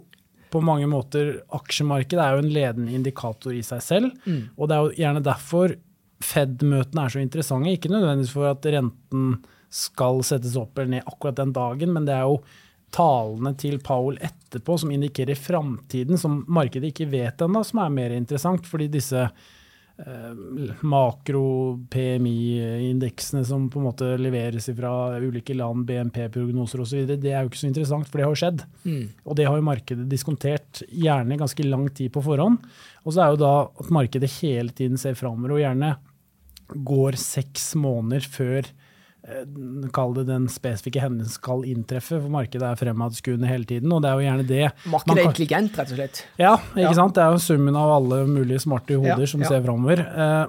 på 0.54 0.62
mange 0.62 0.86
måter 0.90 1.36
Aksjemarkedet 1.54 2.22
er 2.22 2.36
jo 2.36 2.44
en 2.44 2.54
ledende 2.54 2.94
indikator 2.94 3.54
i 3.54 3.64
seg 3.66 3.82
selv. 3.86 4.14
Mm. 4.26 4.54
Og 4.58 4.70
det 4.70 4.76
er 4.76 4.86
jo 4.86 4.96
gjerne 5.02 5.26
derfor 5.26 5.76
Fed-møtene 6.24 7.04
er 7.04 7.12
så 7.12 7.20
interessante. 7.20 7.74
Ikke 7.74 7.92
nødvendigvis 7.92 8.32
for 8.32 8.48
at 8.48 8.66
renten 8.72 9.34
skal 9.74 10.22
settes 10.26 10.58
opp 10.60 10.78
eller 10.78 10.98
ned 10.98 11.10
akkurat 11.10 11.40
den 11.40 11.56
dagen, 11.56 11.96
men 11.96 12.06
det 12.06 12.18
er 12.18 12.28
jo 12.28 12.38
talene 12.94 13.56
til 13.58 13.80
Powell 13.82 14.20
etterpå 14.22 14.76
som 14.84 14.92
indikerer 14.94 15.40
framtiden, 15.40 16.20
som 16.22 16.44
markedet 16.46 16.92
ikke 16.92 17.10
vet 17.10 17.42
ennå, 17.42 17.64
som 17.66 17.82
er 17.82 17.96
mer 17.96 18.14
interessant. 18.14 18.68
Fordi 18.70 18.92
disse 18.94 19.26
Eh, 19.98 20.34
makro-PMI-indeksene 20.82 23.46
som 23.46 23.70
på 23.70 23.80
en 23.80 23.86
måte 23.86 24.18
leveres 24.18 24.66
fra 24.74 25.20
ulike 25.22 25.54
land, 25.54 25.86
BNP-prognoser 25.86 26.82
osv., 26.82 27.06
det 27.14 27.30
er 27.30 27.44
jo 27.44 27.50
ikke 27.52 27.62
så 27.62 27.68
interessant, 27.70 28.10
for 28.10 28.18
det 28.18 28.26
har 28.26 28.34
jo 28.34 28.42
skjedd. 28.42 28.66
Mm. 28.88 29.06
Og 29.22 29.38
det 29.38 29.46
har 29.46 29.54
jo 29.60 29.70
markedet 29.70 30.10
diskontert 30.10 30.82
gjerne 30.90 31.38
ganske 31.38 31.64
lang 31.68 31.86
tid 31.94 32.10
på 32.16 32.26
forhånd. 32.26 32.58
Og 33.06 33.14
så 33.14 33.22
er 33.22 33.30
jo 33.36 33.44
da 33.44 33.70
at 33.70 33.94
markedet 33.94 34.32
hele 34.40 34.72
tiden 34.74 34.98
ser 34.98 35.14
framover, 35.20 35.54
og 35.54 35.62
gjerne 35.62 35.92
går 36.74 37.14
seks 37.22 37.78
måneder 37.78 38.26
før 38.34 38.66
kall 39.96 40.12
det 40.18 40.26
den 40.28 40.50
spesifikke 40.52 41.00
hendelsen 41.00 41.38
skal 41.38 41.64
inntreffe, 41.68 42.18
for 42.18 42.32
markedet 42.32 42.66
er 42.68 42.80
fremadskuende 42.80 43.48
hele 43.48 43.68
tiden. 43.68 43.92
og 43.96 44.02
det 44.04 44.10
er 44.10 44.20
jo 44.20 44.26
gjerne 44.28 44.48
det. 44.48 44.64
Markedet 44.92 45.22
er 45.22 45.30
intelligent, 45.30 45.78
rett 45.80 45.94
og 45.94 46.00
slett? 46.00 46.24
Ja, 46.42 46.54
ikke 46.74 46.90
ja. 46.90 46.96
sant? 46.98 47.16
det 47.16 47.24
er 47.24 47.36
jo 47.36 47.44
summen 47.44 47.78
av 47.80 47.94
alle 47.98 48.24
mulige 48.28 48.60
smarte 48.66 48.98
hoder 49.00 49.24
ja, 49.24 49.30
som 49.30 49.46
ja. 49.46 49.52
ser 49.54 49.64
framover. 49.64 50.04
Eh, 50.04 50.44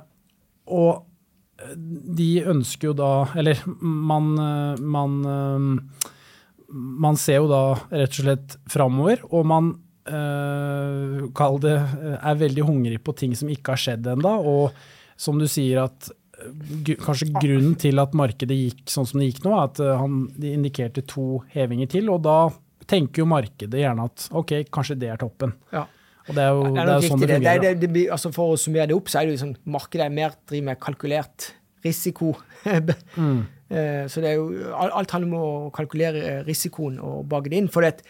og 0.74 0.90
eh, 1.62 1.76
de 2.18 2.28
ønsker 2.50 2.90
jo 2.90 2.94
da 2.98 3.12
Eller 3.36 3.60
man, 3.84 4.30
eh, 4.40 4.80
man, 4.80 5.16
man 7.06 7.20
ser 7.20 7.44
jo 7.44 7.48
da 7.52 7.62
rett 7.92 8.10
og 8.10 8.20
slett 8.24 8.58
framover, 8.74 9.22
og 9.30 9.46
man 9.46 9.70
eh, 10.10 11.30
kall 11.36 11.62
det 11.62 11.76
er 11.78 12.42
veldig 12.42 12.66
hungrig 12.66 12.98
på 13.06 13.14
ting 13.22 13.38
som 13.38 13.54
ikke 13.54 13.76
har 13.76 13.84
skjedd 13.86 14.12
ennå. 14.16 14.34
Og 14.42 14.74
som 15.14 15.38
du 15.38 15.46
sier 15.46 15.84
at 15.84 16.10
kanskje 17.00 17.30
grunnen 17.34 17.74
til 17.80 18.00
at 18.02 18.14
markedet 18.16 18.56
gikk 18.56 18.84
sånn 18.90 19.08
som 19.08 19.20
det 19.20 19.30
gikk 19.30 19.42
nå, 19.46 19.54
er 19.56 19.70
at 19.70 19.80
eh, 19.82 19.96
han, 20.00 20.20
indikerte 20.50 21.04
to 21.08 21.42
hevinger 21.54 21.90
til. 21.94 22.10
Og 22.12 22.22
da 22.26 22.38
tenker 22.90 23.24
jo 23.24 23.28
markedet 23.30 23.80
gjerne 23.80 24.08
at 24.10 24.28
ok, 24.36 24.56
kanskje 24.74 24.98
det 25.00 25.12
er 25.14 25.20
toppen. 25.20 25.54
Ja. 25.74 25.86
Og 26.24 26.36
det 26.36 26.44
er 26.44 26.54
jo, 26.56 26.62
det 26.64 26.80
er 26.80 26.88
det 26.88 26.94
er 26.94 27.06
sånn 27.08 27.22
det 27.22 27.30
fungerer. 27.34 27.64
Det, 27.64 27.90
det, 27.96 28.04
altså 28.16 28.32
for 28.32 28.54
å 28.54 28.60
summere 28.60 28.88
det 28.88 28.96
opp, 28.96 29.10
så 29.12 29.20
er 29.20 29.28
det 29.28 29.36
jo 29.36 29.42
sånn 29.42 29.56
markedet 29.76 30.06
er 30.06 30.14
mer 30.14 30.36
driver 30.48 30.70
med 30.70 30.80
kalkulert 30.80 31.50
risiko. 31.84 32.32
mm. 33.20 33.40
Eh, 33.68 34.04
så 34.08 34.22
det 34.24 34.32
er 34.32 34.38
jo, 34.38 34.70
alt 34.72 35.12
handler 35.12 35.30
om 35.30 35.36
å 35.40 35.72
kalkulere 35.74 36.40
risikoen 36.48 36.96
og 37.02 37.26
bake 37.30 37.52
det 37.52 37.60
inn. 37.60 37.70
For 37.72 37.84
det, 37.84 38.06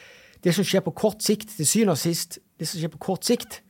det 0.47 0.55
som 0.55 0.67
skjer 0.67 0.85
på 0.87 0.95
kort 0.95 1.25
sikt, 1.26 1.57
til 1.57 1.69
syvende 1.69 1.97
og 1.97 2.03
sist, 2.03 2.38
det 2.61 2.71
som 2.71 2.83
skjer 2.83 2.93
på 2.95 3.03
kort 3.03 3.26
sikt, 3.26 3.61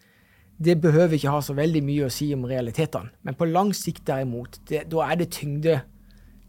det 0.56 0.76
behøver 0.80 1.16
ikke 1.16 1.32
ha 1.34 1.40
så 1.42 1.54
veldig 1.56 1.82
mye 1.84 2.06
å 2.06 2.12
si 2.12 2.28
om 2.34 2.44
realitetene. 2.46 3.11
Men 3.26 3.37
på 3.38 3.49
lang 3.50 3.73
sikt 3.75 4.04
derimot, 4.06 4.61
det, 4.70 4.84
da 4.92 5.08
er 5.08 5.18
det 5.20 5.32
tyngde, 5.34 5.80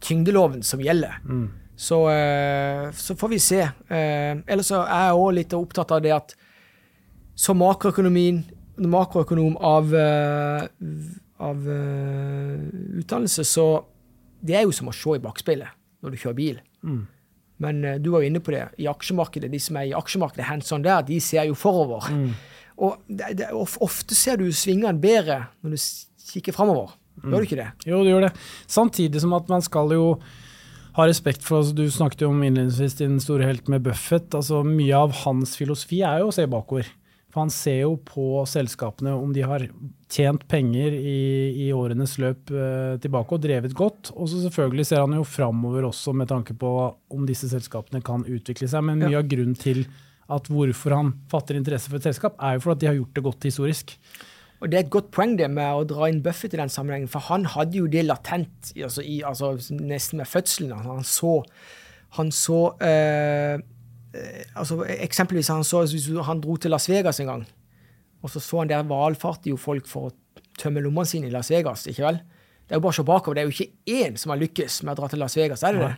tyngdeloven 0.06 0.62
som 0.66 0.84
gjelder. 0.84 1.18
Mm. 1.26 1.48
Så, 1.76 2.06
uh, 2.08 2.92
så, 2.96 3.16
får 3.20 3.34
vi 3.34 3.40
se. 3.42 3.62
Uh, 3.90 4.44
ellers 4.48 4.70
så 4.72 4.84
er 4.86 5.10
jeg 5.10 5.24
òg 5.24 5.34
litt 5.40 5.56
opptatt 5.58 5.92
av 5.96 6.04
det 6.06 6.14
at 6.16 6.36
som 7.36 7.60
makroøkonom 7.60 9.58
av, 9.60 9.92
uh, 9.92 10.62
av 11.44 11.68
utdannelse, 11.68 13.44
så 13.44 13.66
det 14.46 14.56
er 14.56 14.64
jo 14.64 14.76
som 14.76 14.88
å 14.92 14.96
se 14.96 15.18
i 15.18 15.24
bakspeilet 15.24 15.76
når 16.06 16.14
du 16.14 16.22
kjører 16.22 16.38
bil. 16.38 16.58
Mm. 16.86 17.04
Men 17.66 17.82
du 18.04 18.10
var 18.12 18.22
jo 18.22 18.30
inne 18.30 18.44
på 18.44 18.52
det. 18.54 18.66
I 18.84 18.88
aksjemarkedet, 18.92 19.50
De 19.52 19.60
som 19.64 19.78
er 19.80 19.90
i 19.90 19.96
aksjemarkedet 19.96 20.48
hands 20.48 20.72
on 20.76 20.84
der, 20.84 21.04
de 21.08 21.20
ser 21.24 21.48
jo 21.50 21.56
forover. 21.58 22.08
Mm. 22.12 22.34
Og 22.76 22.98
det, 23.08 23.36
det, 23.40 23.52
ofte 23.56 24.18
ser 24.18 24.42
du 24.42 24.50
svingene 24.52 24.96
bedre 25.00 25.46
når 25.64 25.76
du 25.76 25.84
kikker 26.32 26.56
framover. 26.56 26.96
Gjør 27.24 27.40
du 27.40 27.48
ikke 27.48 27.62
det? 27.62 27.70
Jo, 27.88 28.02
det 28.04 28.12
gjør 28.12 28.28
det. 28.28 28.34
Samtidig 28.68 29.22
som 29.24 29.36
at 29.38 29.48
man 29.52 29.64
skal 29.64 29.94
jo 29.96 30.10
ha 30.96 31.06
respekt 31.08 31.44
for 31.44 31.60
altså 31.60 31.76
Du 31.76 31.88
snakket 31.92 32.24
jo 32.24 32.32
om 32.32 32.44
innledningsvis 32.44 33.00
din 33.02 33.18
store 33.24 33.48
helt 33.50 33.72
med 33.72 33.84
Buffett. 33.84 34.36
altså 34.36 34.64
Mye 34.68 34.96
av 34.96 35.16
hans 35.24 35.56
filosofi 35.60 36.04
er 36.08 36.24
jo 36.24 36.30
å 36.32 36.36
se 36.36 36.46
bakover. 36.52 36.88
For 37.36 37.44
han 37.44 37.52
ser 37.52 37.82
jo 37.82 37.98
på 38.00 38.46
selskapene 38.48 39.12
om 39.12 39.34
de 39.36 39.44
har 39.44 39.66
tjent 40.12 40.46
penger 40.48 40.94
i, 40.96 41.66
i 41.66 41.72
årenes 41.76 42.14
løp 42.24 42.52
eh, 42.56 42.96
tilbake 43.04 43.36
og 43.36 43.44
drevet 43.44 43.76
godt. 43.76 44.14
Og 44.16 44.30
så 44.32 44.40
selvfølgelig 44.46 44.88
ser 44.88 45.04
han 45.04 45.18
jo 45.18 45.26
framover 45.28 45.90
også 45.90 46.14
med 46.16 46.32
tanke 46.32 46.56
på 46.56 46.72
om 47.12 47.26
disse 47.28 47.50
selskapene 47.52 48.00
kan 48.06 48.24
utvikle 48.24 48.70
seg. 48.72 48.88
Men 48.88 49.04
mye 49.04 49.18
ja. 49.18 49.24
av 49.24 49.28
grunnen 49.32 49.58
til 49.60 49.84
at 50.32 50.48
hvorfor 50.50 50.96
han 50.96 51.12
fatter 51.30 51.58
interesse 51.58 51.92
for 51.92 52.00
et 52.00 52.08
selskap, 52.08 52.38
er 52.42 52.58
jo 52.58 52.64
for 52.66 52.74
at 52.74 52.82
de 52.82 52.90
har 52.90 52.98
gjort 52.98 53.14
det 53.18 53.24
godt 53.26 53.46
historisk. 53.46 53.94
Og 54.64 54.72
Det 54.72 54.78
er 54.78 54.86
et 54.86 54.94
godt 54.94 55.12
poeng 55.14 55.36
det 55.38 55.50
med 55.52 55.68
å 55.68 55.86
dra 55.86 56.08
inn 56.10 56.24
Buffett 56.26 56.56
i 56.56 56.60
den 56.60 56.72
sammenhengen, 56.72 57.12
for 57.12 57.22
han 57.28 57.46
hadde 57.54 57.78
jo 57.78 57.90
det 57.92 58.06
latent 58.08 58.72
altså, 58.74 59.04
i, 59.04 59.20
altså, 59.22 59.54
nesten 59.78 60.22
med 60.22 60.30
fødselen. 60.32 60.72
Altså, 60.74 60.96
han 60.96 61.06
så, 61.06 61.34
han 62.18 62.32
så 62.34 62.62
eh, 62.82 63.60
altså, 64.56 64.80
Eksempelvis 64.96 65.52
han 65.54 65.68
så 65.68 65.84
han 66.26 66.42
dro 66.42 66.58
til 66.58 66.74
Las 66.74 66.90
Vegas 66.90 67.20
en 67.20 67.30
gang, 67.34 67.46
og 68.24 68.32
så 68.32 68.42
så 68.42 68.64
han 68.64 68.72
der 68.72 68.88
valfarter 68.90 69.52
jo 69.52 69.60
folk 69.62 69.86
for 69.92 70.10
å 70.10 70.16
tømme 70.58 70.82
lommene 70.82 71.10
sine 71.10 71.28
i 71.28 71.36
Las 71.36 71.52
Vegas. 71.52 71.86
ikke 71.92 72.08
vel? 72.08 72.24
Det 72.66 72.74
er 72.74 72.80
jo 72.80 72.88
bare 72.88 72.96
å 72.96 72.98
se 72.98 73.06
bakover. 73.06 73.36
Det 73.36 73.44
er 73.44 73.50
jo 73.50 73.54
ikke 73.54 74.02
én 74.02 74.16
som 74.18 74.32
har 74.34 74.42
lykkes 74.42 74.82
med 74.84 74.96
å 74.96 75.02
dra 75.02 75.12
til 75.12 75.22
Las 75.22 75.38
Vegas, 75.38 75.62
er 75.62 75.76
det 75.76 75.84
det? 75.84 75.96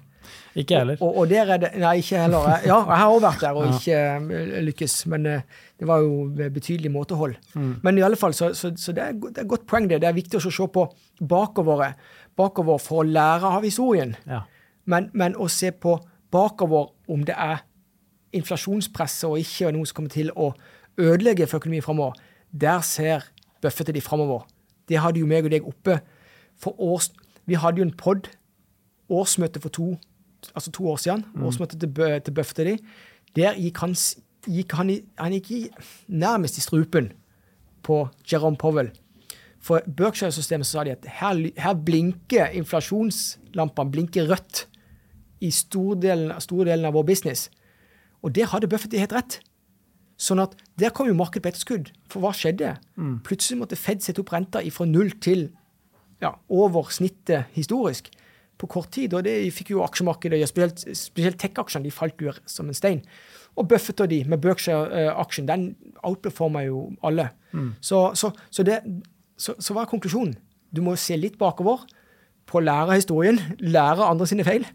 Ikke 0.57 0.79
heller. 0.79 0.97
Og, 1.01 1.17
og, 1.17 1.29
der 1.29 1.51
er 1.53 1.61
det 1.61 1.69
Nei, 1.77 1.97
ikke 2.01 2.21
heller. 2.23 2.49
Ja, 2.65 2.79
jeg 2.81 2.99
har 2.99 3.13
også 3.13 3.25
vært 3.27 3.43
der 3.45 3.57
og 3.59 3.75
ikke 3.75 3.99
uh, 4.17 4.59
lykkes, 4.67 4.95
men 5.13 5.25
uh, 5.25 5.63
det 5.79 5.87
var 5.87 6.03
jo 6.03 6.49
betydelig 6.53 6.91
måtehold. 6.91 7.35
Mm. 7.53 7.73
Men 7.83 7.97
i 7.97 8.05
alle 8.07 8.19
fall, 8.19 8.33
så, 8.33 8.51
så, 8.57 8.73
så 8.77 8.95
det, 8.95 9.03
er, 9.03 9.11
det 9.13 9.37
er 9.37 9.45
et 9.45 9.51
godt 9.53 9.67
poeng, 9.69 9.89
det. 9.89 10.01
Det 10.01 10.09
er 10.09 10.17
viktig 10.17 10.39
å 10.39 10.43
se 10.43 10.69
på 10.73 10.85
bakover, 11.29 11.93
bakover 12.37 12.81
for 12.81 13.03
å 13.03 13.07
lære 13.07 13.53
av 13.59 13.65
historien. 13.67 14.15
Ja. 14.27 14.43
Men, 14.85 15.11
men, 15.13 15.35
å 15.37 15.49
se 15.51 15.71
på 15.71 15.97
bakover 16.31 16.93
om 17.11 17.23
det 17.27 17.35
er 17.37 17.63
inflasjonspresset 18.35 19.29
og 19.29 19.39
ikke 19.41 19.71
noe 19.75 19.87
som 19.87 20.01
kommer 20.01 20.13
til 20.13 20.33
å 20.35 20.51
ødelegge 20.97 21.47
for 21.47 21.61
økonomien 21.61 21.85
framover, 21.85 22.17
der 22.51 22.81
ser 22.85 23.29
Buffett 23.61 23.93
de 23.93 24.01
framover. 24.01 24.45
Det 24.89 24.99
hadde 25.01 25.21
jo 25.21 25.29
meg 25.29 25.47
og 25.47 25.53
deg 25.53 25.65
oppe 25.67 25.99
for 26.61 26.77
års... 26.81 27.11
Vi 27.47 27.55
hadde 27.55 27.79
jo 27.79 27.87
en 27.87 27.95
pod, 27.95 28.27
årsmøte 29.09 29.61
for 29.63 29.73
to 29.73 29.95
altså 30.55 30.71
to 30.71 30.87
år 30.87 30.97
siden, 31.01 31.25
mm. 31.33 31.43
årsmøtet 31.43 31.79
til, 31.79 32.21
til 32.25 32.33
Bøfteri, 32.33 32.77
der 33.35 33.57
gikk 33.57 33.81
han, 33.83 33.95
gikk 34.45 34.75
han, 34.77 34.91
han 35.19 35.35
gikk 35.37 35.51
i, 35.51 35.61
nærmest 36.07 36.57
i 36.57 36.63
strupen 36.63 37.11
på 37.83 38.07
Jerome 38.31 38.57
Powell. 38.57 38.91
For 39.59 39.81
Berkshire-systemet 39.97 40.67
sa 40.69 40.83
de 40.85 40.93
at 40.93 41.05
her, 41.19 41.41
her 41.57 41.75
blinker 41.85 42.53
inflasjonslampene 42.55 43.91
blinker 43.91 44.29
rødt 44.29 44.67
i 45.41 45.51
store 45.51 45.97
delen, 46.01 46.85
av 46.85 46.95
vår 46.95 47.05
business. 47.07 47.49
Og 48.23 48.33
det 48.35 48.49
hadde 48.51 48.69
Buffett 48.69 48.95
helt 48.97 49.13
rett. 49.13 49.39
Sånn 50.17 50.41
at 50.41 50.55
Der 50.79 50.89
kom 50.89 51.07
jo 51.07 51.13
markedet 51.13 51.43
på 51.43 51.49
etterskudd. 51.51 51.91
For 52.09 52.23
hva 52.23 52.31
skjedde? 52.33 52.75
Mm. 52.97 53.19
Plutselig 53.25 53.59
måtte 53.59 53.77
Fed 53.77 54.01
sette 54.01 54.21
opp 54.21 54.33
renta 54.33 54.63
fra 54.73 54.85
null 54.85 55.11
til 55.21 55.51
ja, 56.21 56.33
over 56.49 56.89
snittet 56.89 57.51
historisk 57.53 58.09
på 58.57 58.69
kort 58.71 58.91
tid. 58.95 59.13
Og 59.17 59.25
det 59.27 59.35
fikk 59.55 59.73
jo 59.75 59.83
aksjemarkedet, 59.85 60.41
spesielt, 60.49 60.83
spesielt 60.97 61.39
tech-aksjene, 61.41 61.87
de 61.87 61.93
falt 61.93 62.21
jo 62.21 62.33
som 62.49 62.69
en 62.69 62.77
stein. 62.77 63.03
Og 63.57 63.65
Buffett 63.69 64.01
og 64.03 64.09
de 64.11 64.21
med 64.29 64.41
Berkshire-aksjen, 64.43 65.47
den 65.49 65.69
outperforma 66.05 66.63
jo 66.67 66.83
alle. 67.05 67.31
Mm. 67.51 67.71
Så, 67.81 68.03
så, 68.17 68.31
så, 68.53 68.65
det, 68.65 68.81
så, 69.37 69.55
hva 69.73 69.85
er 69.85 69.91
konklusjonen? 69.91 70.35
Du 70.73 70.83
må 70.85 70.97
se 70.99 71.17
litt 71.17 71.39
bakover 71.39 71.87
på 72.47 72.59
å 72.59 72.65
lære 72.65 72.99
historien, 72.99 73.39
lære 73.77 74.05
andre 74.05 74.29
sine 74.29 74.45
feil, 74.47 74.67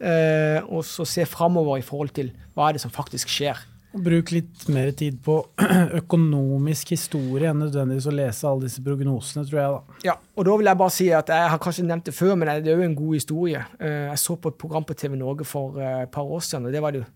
eh, 0.00 0.60
og 0.66 0.84
så 0.86 1.06
se 1.08 1.24
framover 1.28 1.80
i 1.80 1.86
forhold 1.86 2.12
til 2.18 2.32
hva 2.54 2.68
er 2.68 2.76
det 2.76 2.84
som 2.84 2.92
faktisk 2.94 3.32
skjer. 3.32 3.60
Bruk 4.04 4.30
litt 4.32 4.64
mer 4.72 4.90
tid 4.96 5.18
på 5.24 5.36
økonomisk 6.00 6.92
historie 6.94 7.50
enn 7.50 7.62
nødvendigvis 7.64 8.08
å 8.10 8.14
lese 8.14 8.48
alle 8.48 8.68
disse 8.68 8.82
prognosene, 8.84 9.44
tror 9.48 9.60
jeg. 9.60 9.76
da. 9.76 10.00
Ja, 10.06 10.16
og 10.34 10.48
da 10.48 10.56
vil 10.60 10.70
jeg 10.70 10.80
bare 10.82 10.94
si 10.94 11.06
at 11.14 11.32
jeg 11.34 11.52
har 11.52 11.62
kanskje 11.62 11.86
nevnt 11.88 12.08
det 12.08 12.16
før, 12.16 12.34
men 12.38 12.50
det 12.64 12.72
er 12.72 12.82
jo 12.82 12.88
en 12.88 12.98
god 12.98 13.14
historie. 13.18 13.62
Eh, 13.78 14.08
jeg 14.08 14.22
så 14.24 14.36
på 14.38 14.52
et 14.52 14.58
program 14.60 14.86
på 14.88 14.96
TV 14.98 15.16
Norge 15.18 15.46
for 15.48 15.78
eh, 15.80 16.02
et 16.06 16.12
par 16.14 16.26
år 16.26 16.44
siden, 16.46 16.68
og 16.68 16.76
det 16.76 16.82
var 16.84 16.94
det 16.94 17.04
jo 17.04 17.06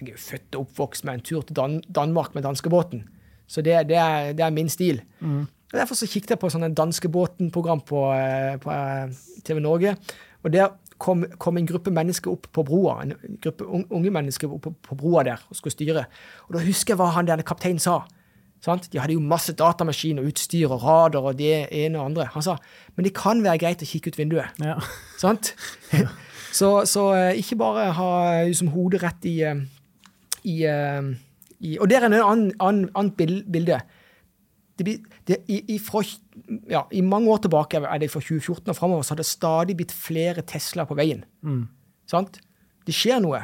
Jeg 0.00 0.08
er 0.08 0.12
jo 0.16 0.20
født 0.24 0.56
og 0.56 0.60
oppvokst 0.62 1.04
med 1.04 1.18
en 1.18 1.24
tur 1.28 1.42
til 1.44 1.56
Dan 1.56 1.80
Danmark 1.92 2.34
med 2.34 2.42
danskebåten, 2.42 3.02
så 3.46 3.60
det, 3.60 3.74
det, 3.90 3.96
er, 4.00 4.32
det 4.32 4.44
er, 4.44 4.50
min 4.50 4.68
stil. 4.72 5.02
Mm. 5.20 5.42
Og 5.44 5.74
Derfor 5.76 5.94
så 5.94 6.08
kikket 6.08 6.30
jeg 6.30 6.40
på 6.40 6.48
sånn 6.48 6.72
danskebåten-program 6.72 7.82
på, 7.84 8.06
eh, 8.14 8.54
på 8.62 8.78
TV 9.44 9.60
Norge. 9.60 9.96
og 10.42 10.52
der 10.52 10.70
kom, 11.00 11.24
kom, 11.40 11.58
en 11.58 11.68
gruppe 11.68 11.92
mennesker 11.94 12.32
opp 12.32 12.48
på 12.54 12.64
broa, 12.66 13.00
en 13.02 13.38
gruppe 13.42 13.66
unge 13.66 14.12
mennesker 14.12 14.52
opp 14.52 14.68
på, 14.68 14.96
broa 14.98 15.24
der 15.26 15.42
og 15.48 15.58
skulle 15.58 15.74
styre. 15.74 16.06
Og 16.48 16.56
Da 16.56 16.64
husker 16.64 16.94
jeg 16.94 17.00
hva 17.00 17.10
han 17.16 17.28
der 17.28 17.42
kapteinen 17.46 17.82
sa. 17.82 18.02
Sant? 18.60 18.90
De 18.92 19.00
hadde 19.00 19.16
jo 19.16 19.22
masse 19.24 19.54
datamaskin 19.56 20.20
og 20.20 20.28
utstyr 20.28 20.68
og 20.68 20.82
radar 20.84 21.30
og 21.30 21.38
det 21.38 21.70
ene 21.72 21.96
og 21.96 22.10
andre. 22.10 22.28
Han 22.34 22.44
sa 22.44 22.58
men 22.96 23.06
det 23.06 23.14
kan 23.16 23.40
være 23.40 23.62
greit 23.62 23.84
å 23.84 23.88
kikke 23.88 24.12
ut 24.12 24.18
vinduet. 24.20 24.60
Ja. 24.60 24.76
Sant? 25.22 25.54
så, 26.52 26.84
så, 26.84 27.06
eh, 27.16 27.40
ikke 27.40 27.56
bare 27.62 27.88
ha 27.96 28.10
liksom, 28.44 28.72
hodet 28.74 29.00
rett 29.04 29.24
i, 29.30 29.38
eh, 29.48 29.62
i, 30.44 30.58
eh, 30.68 31.08
i 31.60 31.78
Og 31.80 31.88
der 31.88 32.04
er 32.04 32.12
et 32.12 32.20
annet, 32.20 32.92
annet 32.92 33.16
bilde 33.16 33.80
det, 34.86 34.96
det, 35.28 35.38
i, 35.48 35.78
fra, 35.82 36.02
ja, 36.70 36.84
I 36.92 37.02
mange 37.04 37.30
år 37.32 37.42
tilbake, 37.44 37.82
er 37.84 37.98
det 38.02 38.10
fra 38.12 38.20
2014 38.20 38.70
og 38.72 38.76
framover, 38.76 39.02
så 39.02 39.14
har 39.14 39.20
det 39.22 39.28
stadig 39.28 39.76
blitt 39.76 39.92
flere 39.92 40.44
Tesla 40.46 40.86
på 40.88 40.96
veien. 40.98 41.24
Mm. 41.42 41.64
Sant? 42.10 42.40
Det 42.86 42.94
skjer 42.96 43.20
noe. 43.22 43.42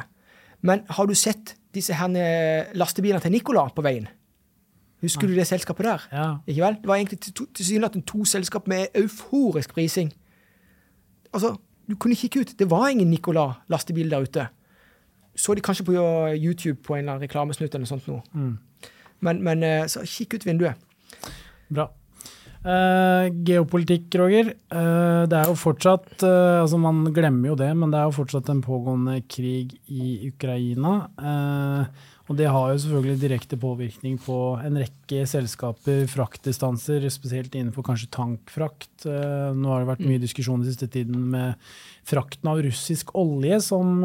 Men 0.65 0.83
har 0.89 1.07
du 1.07 1.15
sett 1.15 1.55
disse 1.75 1.93
her 1.93 2.73
lastebilene 2.77 3.21
til 3.23 3.31
Nicola 3.35 3.67
på 3.73 3.85
veien? 3.85 4.07
Husker 5.01 5.27
ja. 5.27 5.33
du 5.33 5.39
det 5.39 5.47
selskapet 5.47 5.85
der? 5.85 6.07
Ja. 6.11 6.27
Ikke 6.47 6.61
vel? 6.63 6.77
Det 6.81 6.89
var 6.89 6.95
egentlig 6.95 7.19
tilsynelatende 7.53 8.05
to, 8.05 8.17
to 8.17 8.25
selskap 8.25 8.67
med 8.67 8.87
euforisk 8.95 9.73
prising. 9.73 10.13
Altså, 11.33 11.55
du 11.89 11.95
kunne 11.95 12.15
kikke 12.15 12.39
ut. 12.39 12.59
Det 12.59 12.69
var 12.69 12.87
ingen 12.87 13.09
Nicola-lastebil 13.09 14.11
der 14.11 14.19
ute. 14.19 14.47
Så 15.35 15.53
de 15.53 15.61
kanskje 15.61 15.85
på 15.85 15.93
YouTube 16.33 16.81
på 16.83 16.95
en 16.95 16.99
eller 16.99 17.11
annen 17.11 17.23
reklamesnutt 17.23 17.75
eller 17.75 17.85
noe 17.85 17.87
sånt 17.87 18.07
Nå. 18.07 18.21
Mm. 18.33 18.57
Men, 19.19 19.43
men 19.43 19.63
eh, 19.63 19.85
så 19.87 20.01
kikk 20.05 20.33
ut 20.33 20.45
vinduet. 20.45 20.81
Bra. 21.69 21.89
Uh, 22.67 23.29
geopolitikk, 23.47 24.09
Roger. 24.19 24.49
Uh, 24.73 25.23
det 25.29 25.37
er 25.37 25.47
jo 25.47 25.55
fortsatt 25.55 26.23
uh, 26.25 26.63
altså 26.63 26.79
Man 26.81 27.05
glemmer 27.15 27.53
jo 27.53 27.55
det, 27.59 27.69
men 27.77 27.93
det 27.93 27.99
er 28.01 28.09
jo 28.09 28.17
fortsatt 28.17 28.49
en 28.51 28.63
pågående 28.65 29.21
krig 29.29 29.77
i 29.87 30.27
Ukraina. 30.27 30.99
og 32.27 32.35
det 32.35 32.49
har 32.51 32.73
jo 32.73 32.79
selvfølgelig 32.83 33.21
direkte 33.21 33.57
påvirkning 33.57 34.17
på 34.19 34.59
en 34.59 34.79
rekke 34.81 35.21
selskaper, 35.31 36.01
fraktdistanser, 36.11 37.05
spesielt 37.07 37.55
innenfor 37.55 37.85
kanskje 37.87 38.09
tankfrakt. 38.11 39.05
nå 39.05 39.69
har 39.71 39.79
det 39.79 39.87
vært 39.87 40.03
mye 40.03 40.19
mm. 40.19 40.25
diskusjon 40.25 40.59
den 40.59 40.67
siste 40.67 40.89
tiden 40.91 41.29
med 41.31 41.55
frakten 42.03 42.49
av 42.51 42.59
russisk 42.65 43.13
olje, 43.15 43.61
som, 43.63 44.03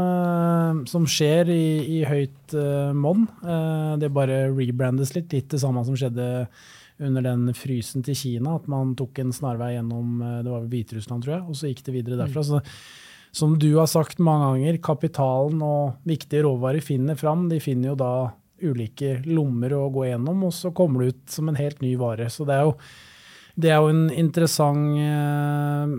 som 0.87 1.09
skjer 1.11 1.51
i, 1.51 1.67
i 1.99 1.99
høyt 2.07 2.55
monn. 2.95 3.27
det 3.99 4.13
bare 4.15 4.45
rebrandes 4.55 5.17
litt, 5.17 5.35
litt 5.35 5.51
det 5.51 5.63
samme 5.65 5.83
som 5.89 5.99
skjedde 5.99 6.47
under 7.01 7.25
den 7.25 7.47
frysen 7.57 8.05
til 8.07 8.19
Kina, 8.19 8.57
at 8.59 8.69
man 8.71 8.93
tok 8.99 9.23
en 9.23 9.33
snarvei 9.35 9.73
gjennom 9.77 10.21
eh, 10.21 10.43
det 10.45 10.53
var 10.53 10.69
Hviterussland, 10.73 11.25
tror 11.25 11.37
jeg, 11.37 11.47
og 11.47 11.59
så 11.59 11.71
gikk 11.71 11.83
det 11.87 11.97
videre 11.97 12.21
derfra. 12.25 12.45
Mm. 12.45 12.51
Så 12.51 13.09
som 13.33 13.57
du 13.59 13.71
har 13.79 13.89
sagt 13.89 14.21
mange 14.21 14.51
ganger, 14.51 14.79
kapitalen 14.85 15.63
og 15.65 16.05
viktige 16.05 16.45
råvarer 16.45 16.85
finner 16.85 17.17
fram. 17.17 17.47
De 17.49 17.63
finner 17.65 17.93
jo 17.93 17.97
da 17.97 18.13
ulike 18.63 19.15
lommer 19.25 19.73
å 19.75 19.87
gå 19.93 20.05
gjennom, 20.11 20.45
og 20.47 20.53
så 20.55 20.71
kommer 20.77 21.03
det 21.03 21.15
ut 21.15 21.33
som 21.33 21.49
en 21.49 21.57
helt 21.59 21.81
ny 21.83 21.95
vare. 22.01 22.29
Så 22.31 22.45
det 22.49 22.59
er 22.59 22.69
jo 22.69 22.77
det 23.61 23.69
er 23.69 23.83
jo 23.83 23.91
en 23.93 24.07
interessant 24.17 24.97
uh, 24.97 25.91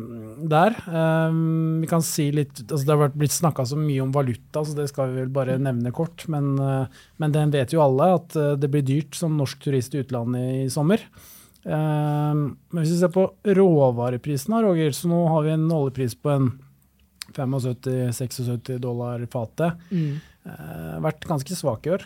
der. 0.50 0.74
Um, 0.90 1.84
vi 1.84 1.90
kan 1.90 2.02
si 2.06 2.32
litt, 2.34 2.64
altså 2.66 2.82
Det 2.88 2.96
har 2.98 3.14
blitt 3.14 3.36
snakka 3.36 3.66
så 3.70 3.78
mye 3.78 4.02
om 4.02 4.14
valuta, 4.16 4.64
så 4.66 4.74
det 4.78 4.88
skal 4.90 5.12
vi 5.12 5.22
vel 5.22 5.30
bare 5.34 5.60
nevne 5.62 5.94
kort. 5.94 6.26
Men, 6.34 6.56
uh, 6.58 7.06
men 7.22 7.36
den 7.36 7.54
vet 7.54 7.76
jo 7.76 7.84
alle 7.84 8.10
at 8.16 8.34
uh, 8.40 8.56
det 8.58 8.72
blir 8.74 8.86
dyrt 8.88 9.20
som 9.20 9.38
norsk 9.38 9.62
turist 9.68 9.94
i 9.94 10.02
utlandet 10.02 10.64
i 10.64 10.68
sommer. 10.74 11.06
Um, 11.64 12.58
men 12.74 12.82
hvis 12.82 12.96
vi 12.96 13.02
ser 13.04 13.14
på 13.14 13.28
råvareprisene, 13.46 14.64
Roger, 14.66 14.98
så 14.98 15.14
nå 15.14 15.22
har 15.30 15.46
vi 15.46 15.54
en 15.54 15.70
oljepris 15.70 16.18
på 16.18 16.34
en 16.34 16.52
75-76 17.38 18.82
dollar 18.82 19.22
fatet. 19.32 19.78
Mm. 19.90 20.20
vært 21.02 21.24
ganske 21.26 21.56
svak 21.56 21.88
i 21.88 21.94
år. 21.96 22.04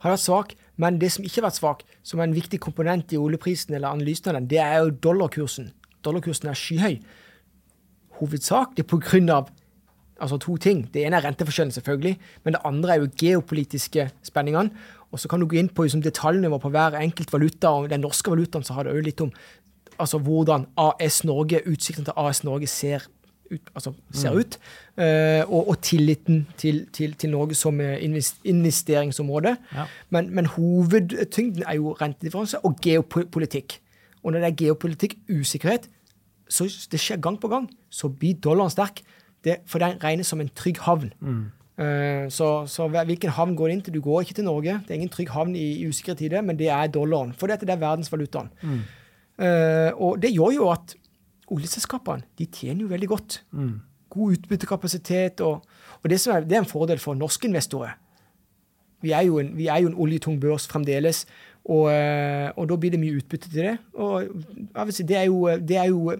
Har 0.00 0.14
vært 0.14 0.22
svak. 0.22 0.54
Men 0.80 0.98
det 1.00 1.12
som 1.12 1.24
ikke 1.26 1.42
har 1.42 1.50
vært 1.50 1.58
svak, 1.60 1.82
som 2.06 2.20
er 2.20 2.28
en 2.28 2.36
viktig 2.36 2.60
komponent 2.62 3.12
i 3.12 3.20
oljeprisen 3.20 3.74
eller 3.76 3.92
analysen 3.92 4.32
av 4.32 4.38
den, 4.38 4.48
det 4.50 4.60
er 4.62 4.78
jo 4.80 4.94
dollarkursen. 5.08 5.70
Dollarkursen 6.04 6.48
er 6.48 6.56
skyhøy. 6.58 7.00
Hovedsakelig 8.20 8.86
pga. 8.88 9.42
Altså 10.20 10.36
to 10.40 10.56
ting. 10.60 10.82
Det 10.92 11.06
ene 11.06 11.16
er 11.16 11.24
renteforskjellen, 11.24 11.72
selvfølgelig. 11.72 12.18
Men 12.44 12.56
det 12.56 12.60
andre 12.68 12.94
er 12.94 13.00
jo 13.00 13.12
geopolitiske 13.22 14.10
spenningene. 14.24 14.72
Og 15.10 15.20
så 15.20 15.28
kan 15.28 15.40
du 15.40 15.48
gå 15.48 15.56
inn 15.58 15.70
på 15.72 15.86
liksom, 15.86 16.02
detaljnivå 16.04 16.58
på 16.60 16.72
hver 16.72 16.98
enkelt 17.00 17.32
valuta. 17.32 17.70
og 17.70 17.90
Den 17.90 18.04
norske 18.04 18.30
valutaen 18.30 18.64
så 18.64 18.76
har 18.76 18.84
det 18.84 18.94
òg 18.94 19.04
litt 19.08 19.20
om 19.24 19.32
altså, 19.98 20.18
hvordan 20.18 20.66
AS 20.76 21.24
Norge, 21.24 21.62
utsikten 21.66 22.04
til 22.04 22.16
AS 22.16 22.44
Norge 22.44 22.68
ser 22.68 23.08
ut, 23.50 23.70
altså, 23.74 23.92
ser 24.12 24.32
mm. 24.32 24.38
ut. 24.38 24.58
Uh, 24.96 25.52
og, 25.52 25.68
og, 25.68 25.76
tilliten 25.82 26.46
til, 26.56 26.86
til, 26.92 27.14
til, 27.14 27.30
Norge 27.30 27.54
som 27.54 27.80
investeringsområde. 28.44 29.56
Ja. 29.74 29.84
Men, 30.10 30.34
men, 30.34 30.46
hovedtyngden 30.46 31.64
er 31.66 31.78
jo 31.78 31.92
rentedifferanse 31.92 32.64
og 32.64 32.76
geopolitikk. 32.82 33.80
Og 34.22 34.32
når 34.32 34.38
det 34.38 34.50
er 34.50 34.58
geopolitikk, 34.64 35.16
usikkerhet, 35.30 35.88
så 36.50 36.66
det 36.92 37.00
skjer 37.00 37.20
gang 37.22 37.38
på 37.40 37.48
gang, 37.48 37.70
så 37.90 38.08
blir 38.08 38.34
dollaren 38.42 38.70
sterk. 38.70 39.02
Det, 39.44 39.62
for 39.66 39.80
den 39.80 39.96
regnes 40.02 40.28
som 40.28 40.40
en 40.42 40.50
trygg 40.52 40.82
havn. 40.84 41.12
Mm. 41.20 41.44
Uh, 41.80 42.26
så, 42.28 42.66
så, 42.68 42.88
hvilken 42.92 43.32
havn 43.32 43.54
går 43.56 43.70
det 43.70 43.76
inn 43.76 43.84
til? 43.86 43.94
Du 43.96 44.02
går 44.04 44.26
ikke 44.26 44.36
til 44.36 44.44
Norge. 44.44 44.80
Det 44.84 44.92
er 44.92 45.00
ingen 45.00 45.12
trygg 45.12 45.30
havn 45.32 45.54
i, 45.56 45.66
i 45.80 45.86
usikre 45.88 46.14
tider, 46.18 46.44
men 46.44 46.58
det 46.58 46.68
er 46.68 46.90
dollaren. 46.92 47.32
For 47.32 47.48
dette 47.48 47.68
det 47.68 47.72
er 47.76 47.80
verdensvalutaen. 47.80 48.50
Mm. 48.60 48.80
Uh, 49.40 49.90
og 49.96 50.18
det 50.20 50.34
gjør 50.34 50.58
jo 50.58 50.68
at 50.74 50.92
oljeselskapene 51.50 52.26
de 52.38 52.46
tjener 52.46 52.84
jo 52.84 52.90
veldig 52.90 53.08
godt. 53.10 53.40
Mm. 53.56 53.74
God 54.10 54.38
utbyttekapasitet. 54.38 55.42
Og, 55.46 55.64
og 56.02 56.10
det, 56.10 56.20
er, 56.26 56.46
det, 56.46 56.56
er, 56.56 56.64
en 56.64 56.70
fordel 56.70 56.98
for 57.02 57.18
norske 57.18 57.48
investorer. 57.48 57.96
Vi 59.00 59.14
er 59.16 59.24
jo 59.28 59.38
en, 59.40 59.54
vi 59.56 59.70
er 59.72 59.80
jo 59.80 59.88
en 59.88 59.96
oljetung 59.96 60.36
børs 60.40 60.66
fremdeles, 60.68 61.24
og, 61.64 61.86
eh, 61.92 62.50
og, 62.56 62.66
da 62.68 62.76
blir 62.80 62.92
det 62.92 63.00
mye 63.00 63.16
utbytte 63.20 63.48
til 63.48 63.64
det. 63.64 63.76
Og 63.94 64.92
si, 64.92 65.04
det, 65.08 65.16
er 65.16 65.28
jo, 65.28 65.46
det 65.56 65.76
er 65.76 65.88
jo 65.92 66.12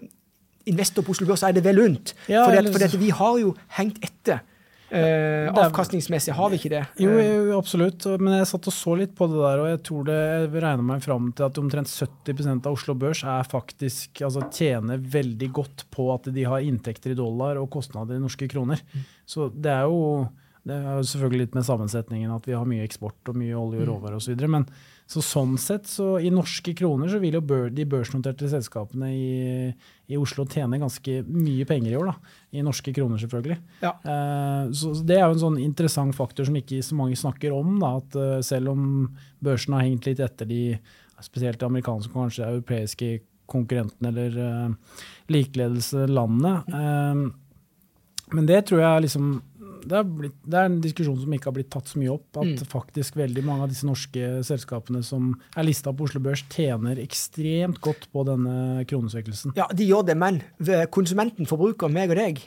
Investor 0.69 1.01
på 1.01 1.15
Oslo 1.15 1.25
Børs 1.25 1.41
er 1.43 1.55
det 1.57 1.63
vel 1.65 1.79
unt. 1.81 2.13
Ja, 2.29 2.43
for, 2.45 2.53
det, 2.77 2.89
for 2.91 3.01
vi 3.01 3.09
har 3.09 3.37
jo 3.41 3.55
hengt 3.77 3.97
etter. 4.05 4.43
Uh, 4.91 5.47
avkastningsmessig 5.55 6.33
har 6.35 6.49
vi 6.51 6.57
ikke 6.59 6.71
det. 6.73 6.81
Jo, 6.99 7.13
jo, 7.15 7.43
absolutt. 7.55 8.03
Men 8.19 8.35
jeg 8.41 8.49
satt 8.49 8.67
og 8.67 8.75
så 8.75 8.95
litt 8.99 9.13
på 9.15 9.29
det 9.31 9.39
der, 9.39 9.61
og 9.63 9.69
jeg 9.69 9.79
tror 9.87 10.09
det 10.09 10.17
jeg 10.19 10.49
regner 10.57 10.83
meg 10.89 11.05
fram 11.05 11.29
til 11.37 11.47
at 11.47 11.61
omtrent 11.61 11.93
70 11.93 12.51
av 12.57 12.73
Oslo 12.73 12.97
Børs 12.99 13.23
er 13.23 13.47
faktisk, 13.47 14.23
altså 14.27 14.43
tjener 14.51 14.99
veldig 14.99 15.51
godt 15.55 15.85
på 15.95 16.09
at 16.11 16.27
de 16.35 16.43
har 16.43 16.67
inntekter 16.67 17.15
i 17.15 17.19
dollar 17.19 17.61
og 17.61 17.71
kostnader 17.71 18.19
i 18.19 18.23
norske 18.23 18.49
kroner. 18.51 18.83
Mm. 18.91 19.07
Så 19.35 19.47
det 19.55 19.71
er 19.71 19.87
jo 19.87 20.27
det 20.67 20.75
er 20.77 20.99
jo 20.99 21.05
selvfølgelig 21.09 21.45
litt 21.47 21.55
med 21.57 21.65
sammensetningen 21.65 22.33
at 22.35 22.45
vi 22.45 22.53
har 22.53 22.67
mye 22.69 22.83
eksport 22.85 23.31
og 23.31 23.37
mye 23.39 23.55
olje 23.57 23.79
og 23.79 23.85
mm. 23.85 23.87
råvarer 23.89 24.19
osv. 24.19 24.43
Men 24.45 24.67
så 25.11 25.21
sånn 25.25 25.57
sett, 25.59 25.89
så 25.91 26.13
i 26.23 26.29
norske 26.31 26.71
kroner 26.77 27.09
så 27.11 27.19
vil 27.19 27.35
jo 27.35 27.41
de 27.73 27.85
børsnoterte 27.89 28.47
selskapene 28.47 29.09
i, 29.11 29.33
i, 30.07 30.15
Oslo 30.19 30.45
tjene 30.47 30.79
ganske 30.79 31.17
mye 31.27 31.65
penger 31.67 31.91
i 31.91 31.97
år. 31.99 32.13
da, 32.13 32.37
I 32.55 32.63
norske 32.63 32.93
kroner, 32.95 33.19
selvfølgelig. 33.19 33.57
Ja. 33.83 33.91
Uh, 34.05 34.71
så 34.71 34.93
Det 35.03 35.17
er 35.17 35.25
jo 35.25 35.35
en 35.35 35.43
sånn 35.43 35.59
interessant 35.59 36.15
faktor 36.15 36.47
som 36.47 36.55
ikke 36.55 36.79
så 36.85 36.95
mange 36.95 37.19
snakker 37.19 37.51
om. 37.55 37.75
da, 37.81 37.97
at 37.99 38.15
uh, 38.15 38.39
Selv 38.45 38.71
om 38.71 38.85
børsen 39.43 39.75
har 39.75 39.83
hengt 39.83 40.07
litt 40.07 40.23
etter 40.23 40.47
de 40.47 40.63
spesielt 41.21 41.59
de 41.61 41.67
amerikanske 41.67 42.09
og 42.15 42.23
kanskje 42.23 42.47
europeiske 42.47 43.09
konkurrenten 43.51 44.07
eller 44.09 44.39
uh, 44.39 44.95
likeledelse 45.29 46.07
landet. 46.07 46.71
Men 48.31 48.47
det 48.47 48.61
tror 48.69 48.79
jeg 48.79 49.09
liksom 49.09 49.33
det 49.83 49.97
er, 49.97 50.07
blitt, 50.07 50.37
det 50.45 50.57
er, 50.57 50.69
en 50.69 50.79
diskusjon 50.83 51.19
som 51.19 51.35
ikke 51.35 51.49
har 51.49 51.55
blitt 51.55 51.69
tatt 51.73 51.91
så 51.91 51.99
mye 52.01 52.13
opp. 52.13 52.27
At 52.35 52.49
mm. 52.49 52.67
faktisk 52.71 53.17
veldig 53.19 53.43
mange 53.47 53.65
av 53.65 53.71
disse 53.73 53.87
norske 53.87 54.31
selskapene 54.47 55.03
som 55.05 55.33
er 55.55 55.67
lista 55.67 55.93
på 55.93 56.07
Oslo 56.07 56.21
Børs, 56.23 56.43
tjener 56.51 57.01
ekstremt 57.01 57.81
godt 57.83 58.09
på 58.13 58.25
denne 58.27 58.85
kronesvekkelsen. 58.89 59.55
Ja, 59.59 59.69
de 59.73 59.87
gjør 59.87 60.07
det, 60.09 60.17
men 60.19 60.41
konsumenten, 60.93 61.49
forbruker, 61.49 61.91
meg 61.91 62.13
og 62.13 62.21
deg, 62.21 62.43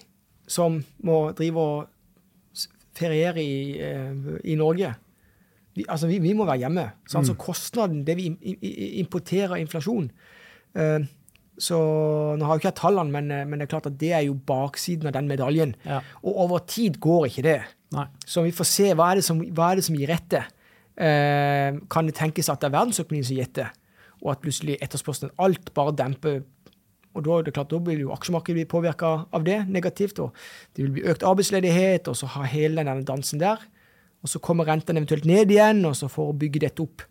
som 0.51 0.83
må 1.05 1.27
drive 1.37 1.65
og 1.65 2.67
feriere 2.95 3.43
i, 3.43 3.81
i 4.53 4.55
Norge 4.59 4.93
vi, 5.75 5.85
altså 5.89 6.07
vi, 6.07 6.21
vi, 6.23 6.33
må 6.33 6.47
være 6.47 6.63
hjemme. 6.65 6.87
Så 7.09 7.19
altså 7.19 7.35
mm. 7.35 7.39
kostnaden, 7.43 8.07
det 8.07 8.17
vi 8.19 8.31
importerer 9.01 9.59
inflasjon 9.59 10.07
uh, 10.79 11.01
så 11.61 11.79
Nå 12.35 12.47
har 12.47 12.57
jo 12.57 12.63
ikke 12.63 12.73
hatt 12.73 12.81
tallene, 12.83 13.13
men, 13.15 13.31
eh, 13.31 13.45
men, 13.47 13.61
det 13.61 13.69
er 13.69 13.73
klart 13.77 13.87
at 13.87 13.99
det 14.01 14.11
er 14.17 14.25
jo 14.27 14.35
baksiden 14.35 15.07
av 15.07 15.15
den 15.15 15.29
medaljen. 15.31 15.77
Ja. 15.87 16.01
Og 16.25 16.41
over 16.47 16.65
tid 16.67 16.99
går 17.03 17.29
ikke 17.29 17.45
det. 17.47 17.61
Nei. 17.95 18.09
Så 18.27 18.43
vi 18.43 18.55
får 18.55 18.67
se 18.67 18.89
hva 18.91 19.13
er 19.13 19.21
det 19.21 19.27
som, 19.27 19.39
er 19.41 19.79
det 19.79 19.85
som 19.87 19.99
gir 19.99 20.11
rette. 20.11 20.41
Eh, 20.99 21.79
kan 21.91 22.11
det 22.11 22.17
tenkes 22.19 22.51
at 22.51 22.63
det 22.63 22.71
er 22.71 22.75
verdensøkonomien 22.75 23.29
som 23.29 23.37
gir 23.37 23.47
rette, 23.47 23.69
og 24.23 24.33
at 24.35 24.43
plutselig 24.43 24.81
etterspørselen 24.83 25.35
alt 25.43 25.71
bare 25.75 25.95
demper 25.95 26.43
og 27.15 27.23
da, 27.23 27.35
det 27.47 27.53
klart, 27.55 27.71
da 27.71 27.79
vil 27.79 28.01
jo 28.03 28.11
aksjemarkedet 28.11 28.57
bli 28.57 28.63
påvirka 28.67 29.09
av 29.31 29.45
det 29.47 29.61
negativt. 29.71 30.19
og 30.19 30.35
Det 30.75 30.83
vil 30.83 30.97
bli 30.97 31.05
økt 31.13 31.23
arbeidsledighet, 31.23 32.09
og 32.11 32.17
så 32.19 32.27
ha 32.33 32.43
hele 32.51 32.83
denne 32.83 33.07
dansen 33.07 33.39
der 33.39 33.63
og 34.25 34.31
så 34.33 34.41
kommer 34.41 34.65
rentene 34.65 35.03
eventuelt 35.03 35.27
ned 35.29 35.53
igjen, 35.53 35.85
og 35.85 35.93
så 35.99 36.09
for 36.09 36.33
å 36.33 36.39
bygge 36.41 36.65
dette 36.65 36.81
opp. 36.85 37.05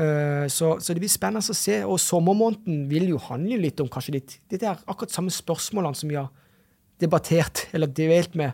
Uh, 0.00 0.46
så, 0.48 0.74
så, 0.80 0.94
det 0.94 1.02
blir 1.02 1.12
spennende 1.12 1.44
å 1.44 1.56
se. 1.56 1.80
Og 1.84 2.00
sommermåneden 2.00 2.86
vil 2.90 3.10
jo 3.12 3.20
handle 3.28 3.60
litt 3.60 3.80
om 3.82 3.90
kanskje 3.92 4.16
litt 4.16 4.36
Dette 4.48 4.68
er 4.70 4.84
akkurat 4.88 5.12
samme 5.12 5.32
spørsmålene 5.34 5.98
som 5.98 6.10
vi 6.10 6.18
har 6.18 6.30
debattert 7.00 7.66
eller 7.76 7.90
delt 7.92 8.36
med 8.38 8.52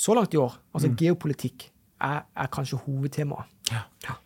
så 0.00 0.16
langt 0.16 0.34
i 0.34 0.40
år. 0.40 0.56
Altså 0.72 0.88
mm. 0.88 0.96
geopolitikk 1.00 1.66
er, 2.00 2.24
er, 2.36 2.48
kanskje 2.52 2.80
hovedtemaet. 2.86 3.50
Ja. 3.70 3.84
ja. 4.06 4.16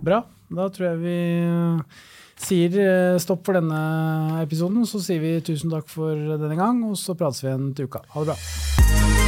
Bra. 0.00 0.22
Da 0.48 0.68
tror 0.72 0.92
jeg 0.92 1.00
vi 1.02 1.16
eh, 1.44 2.04
sier 2.40 2.78
eh, 2.80 3.20
stopp 3.20 3.44
for 3.48 3.58
denne 3.58 4.42
episoden. 4.42 4.86
Så 4.88 5.02
sier 5.04 5.20
vi 5.24 5.36
tusen 5.44 5.72
takk 5.74 5.90
for 5.92 6.16
denne 6.16 6.56
gang, 6.58 6.84
og 6.88 6.96
så 7.00 7.18
prates 7.18 7.44
vi 7.44 7.52
igjen 7.52 7.72
til 7.76 7.90
uka. 7.90 8.06
Ha 8.14 8.24
det 8.24 8.32
bra. 8.32 9.27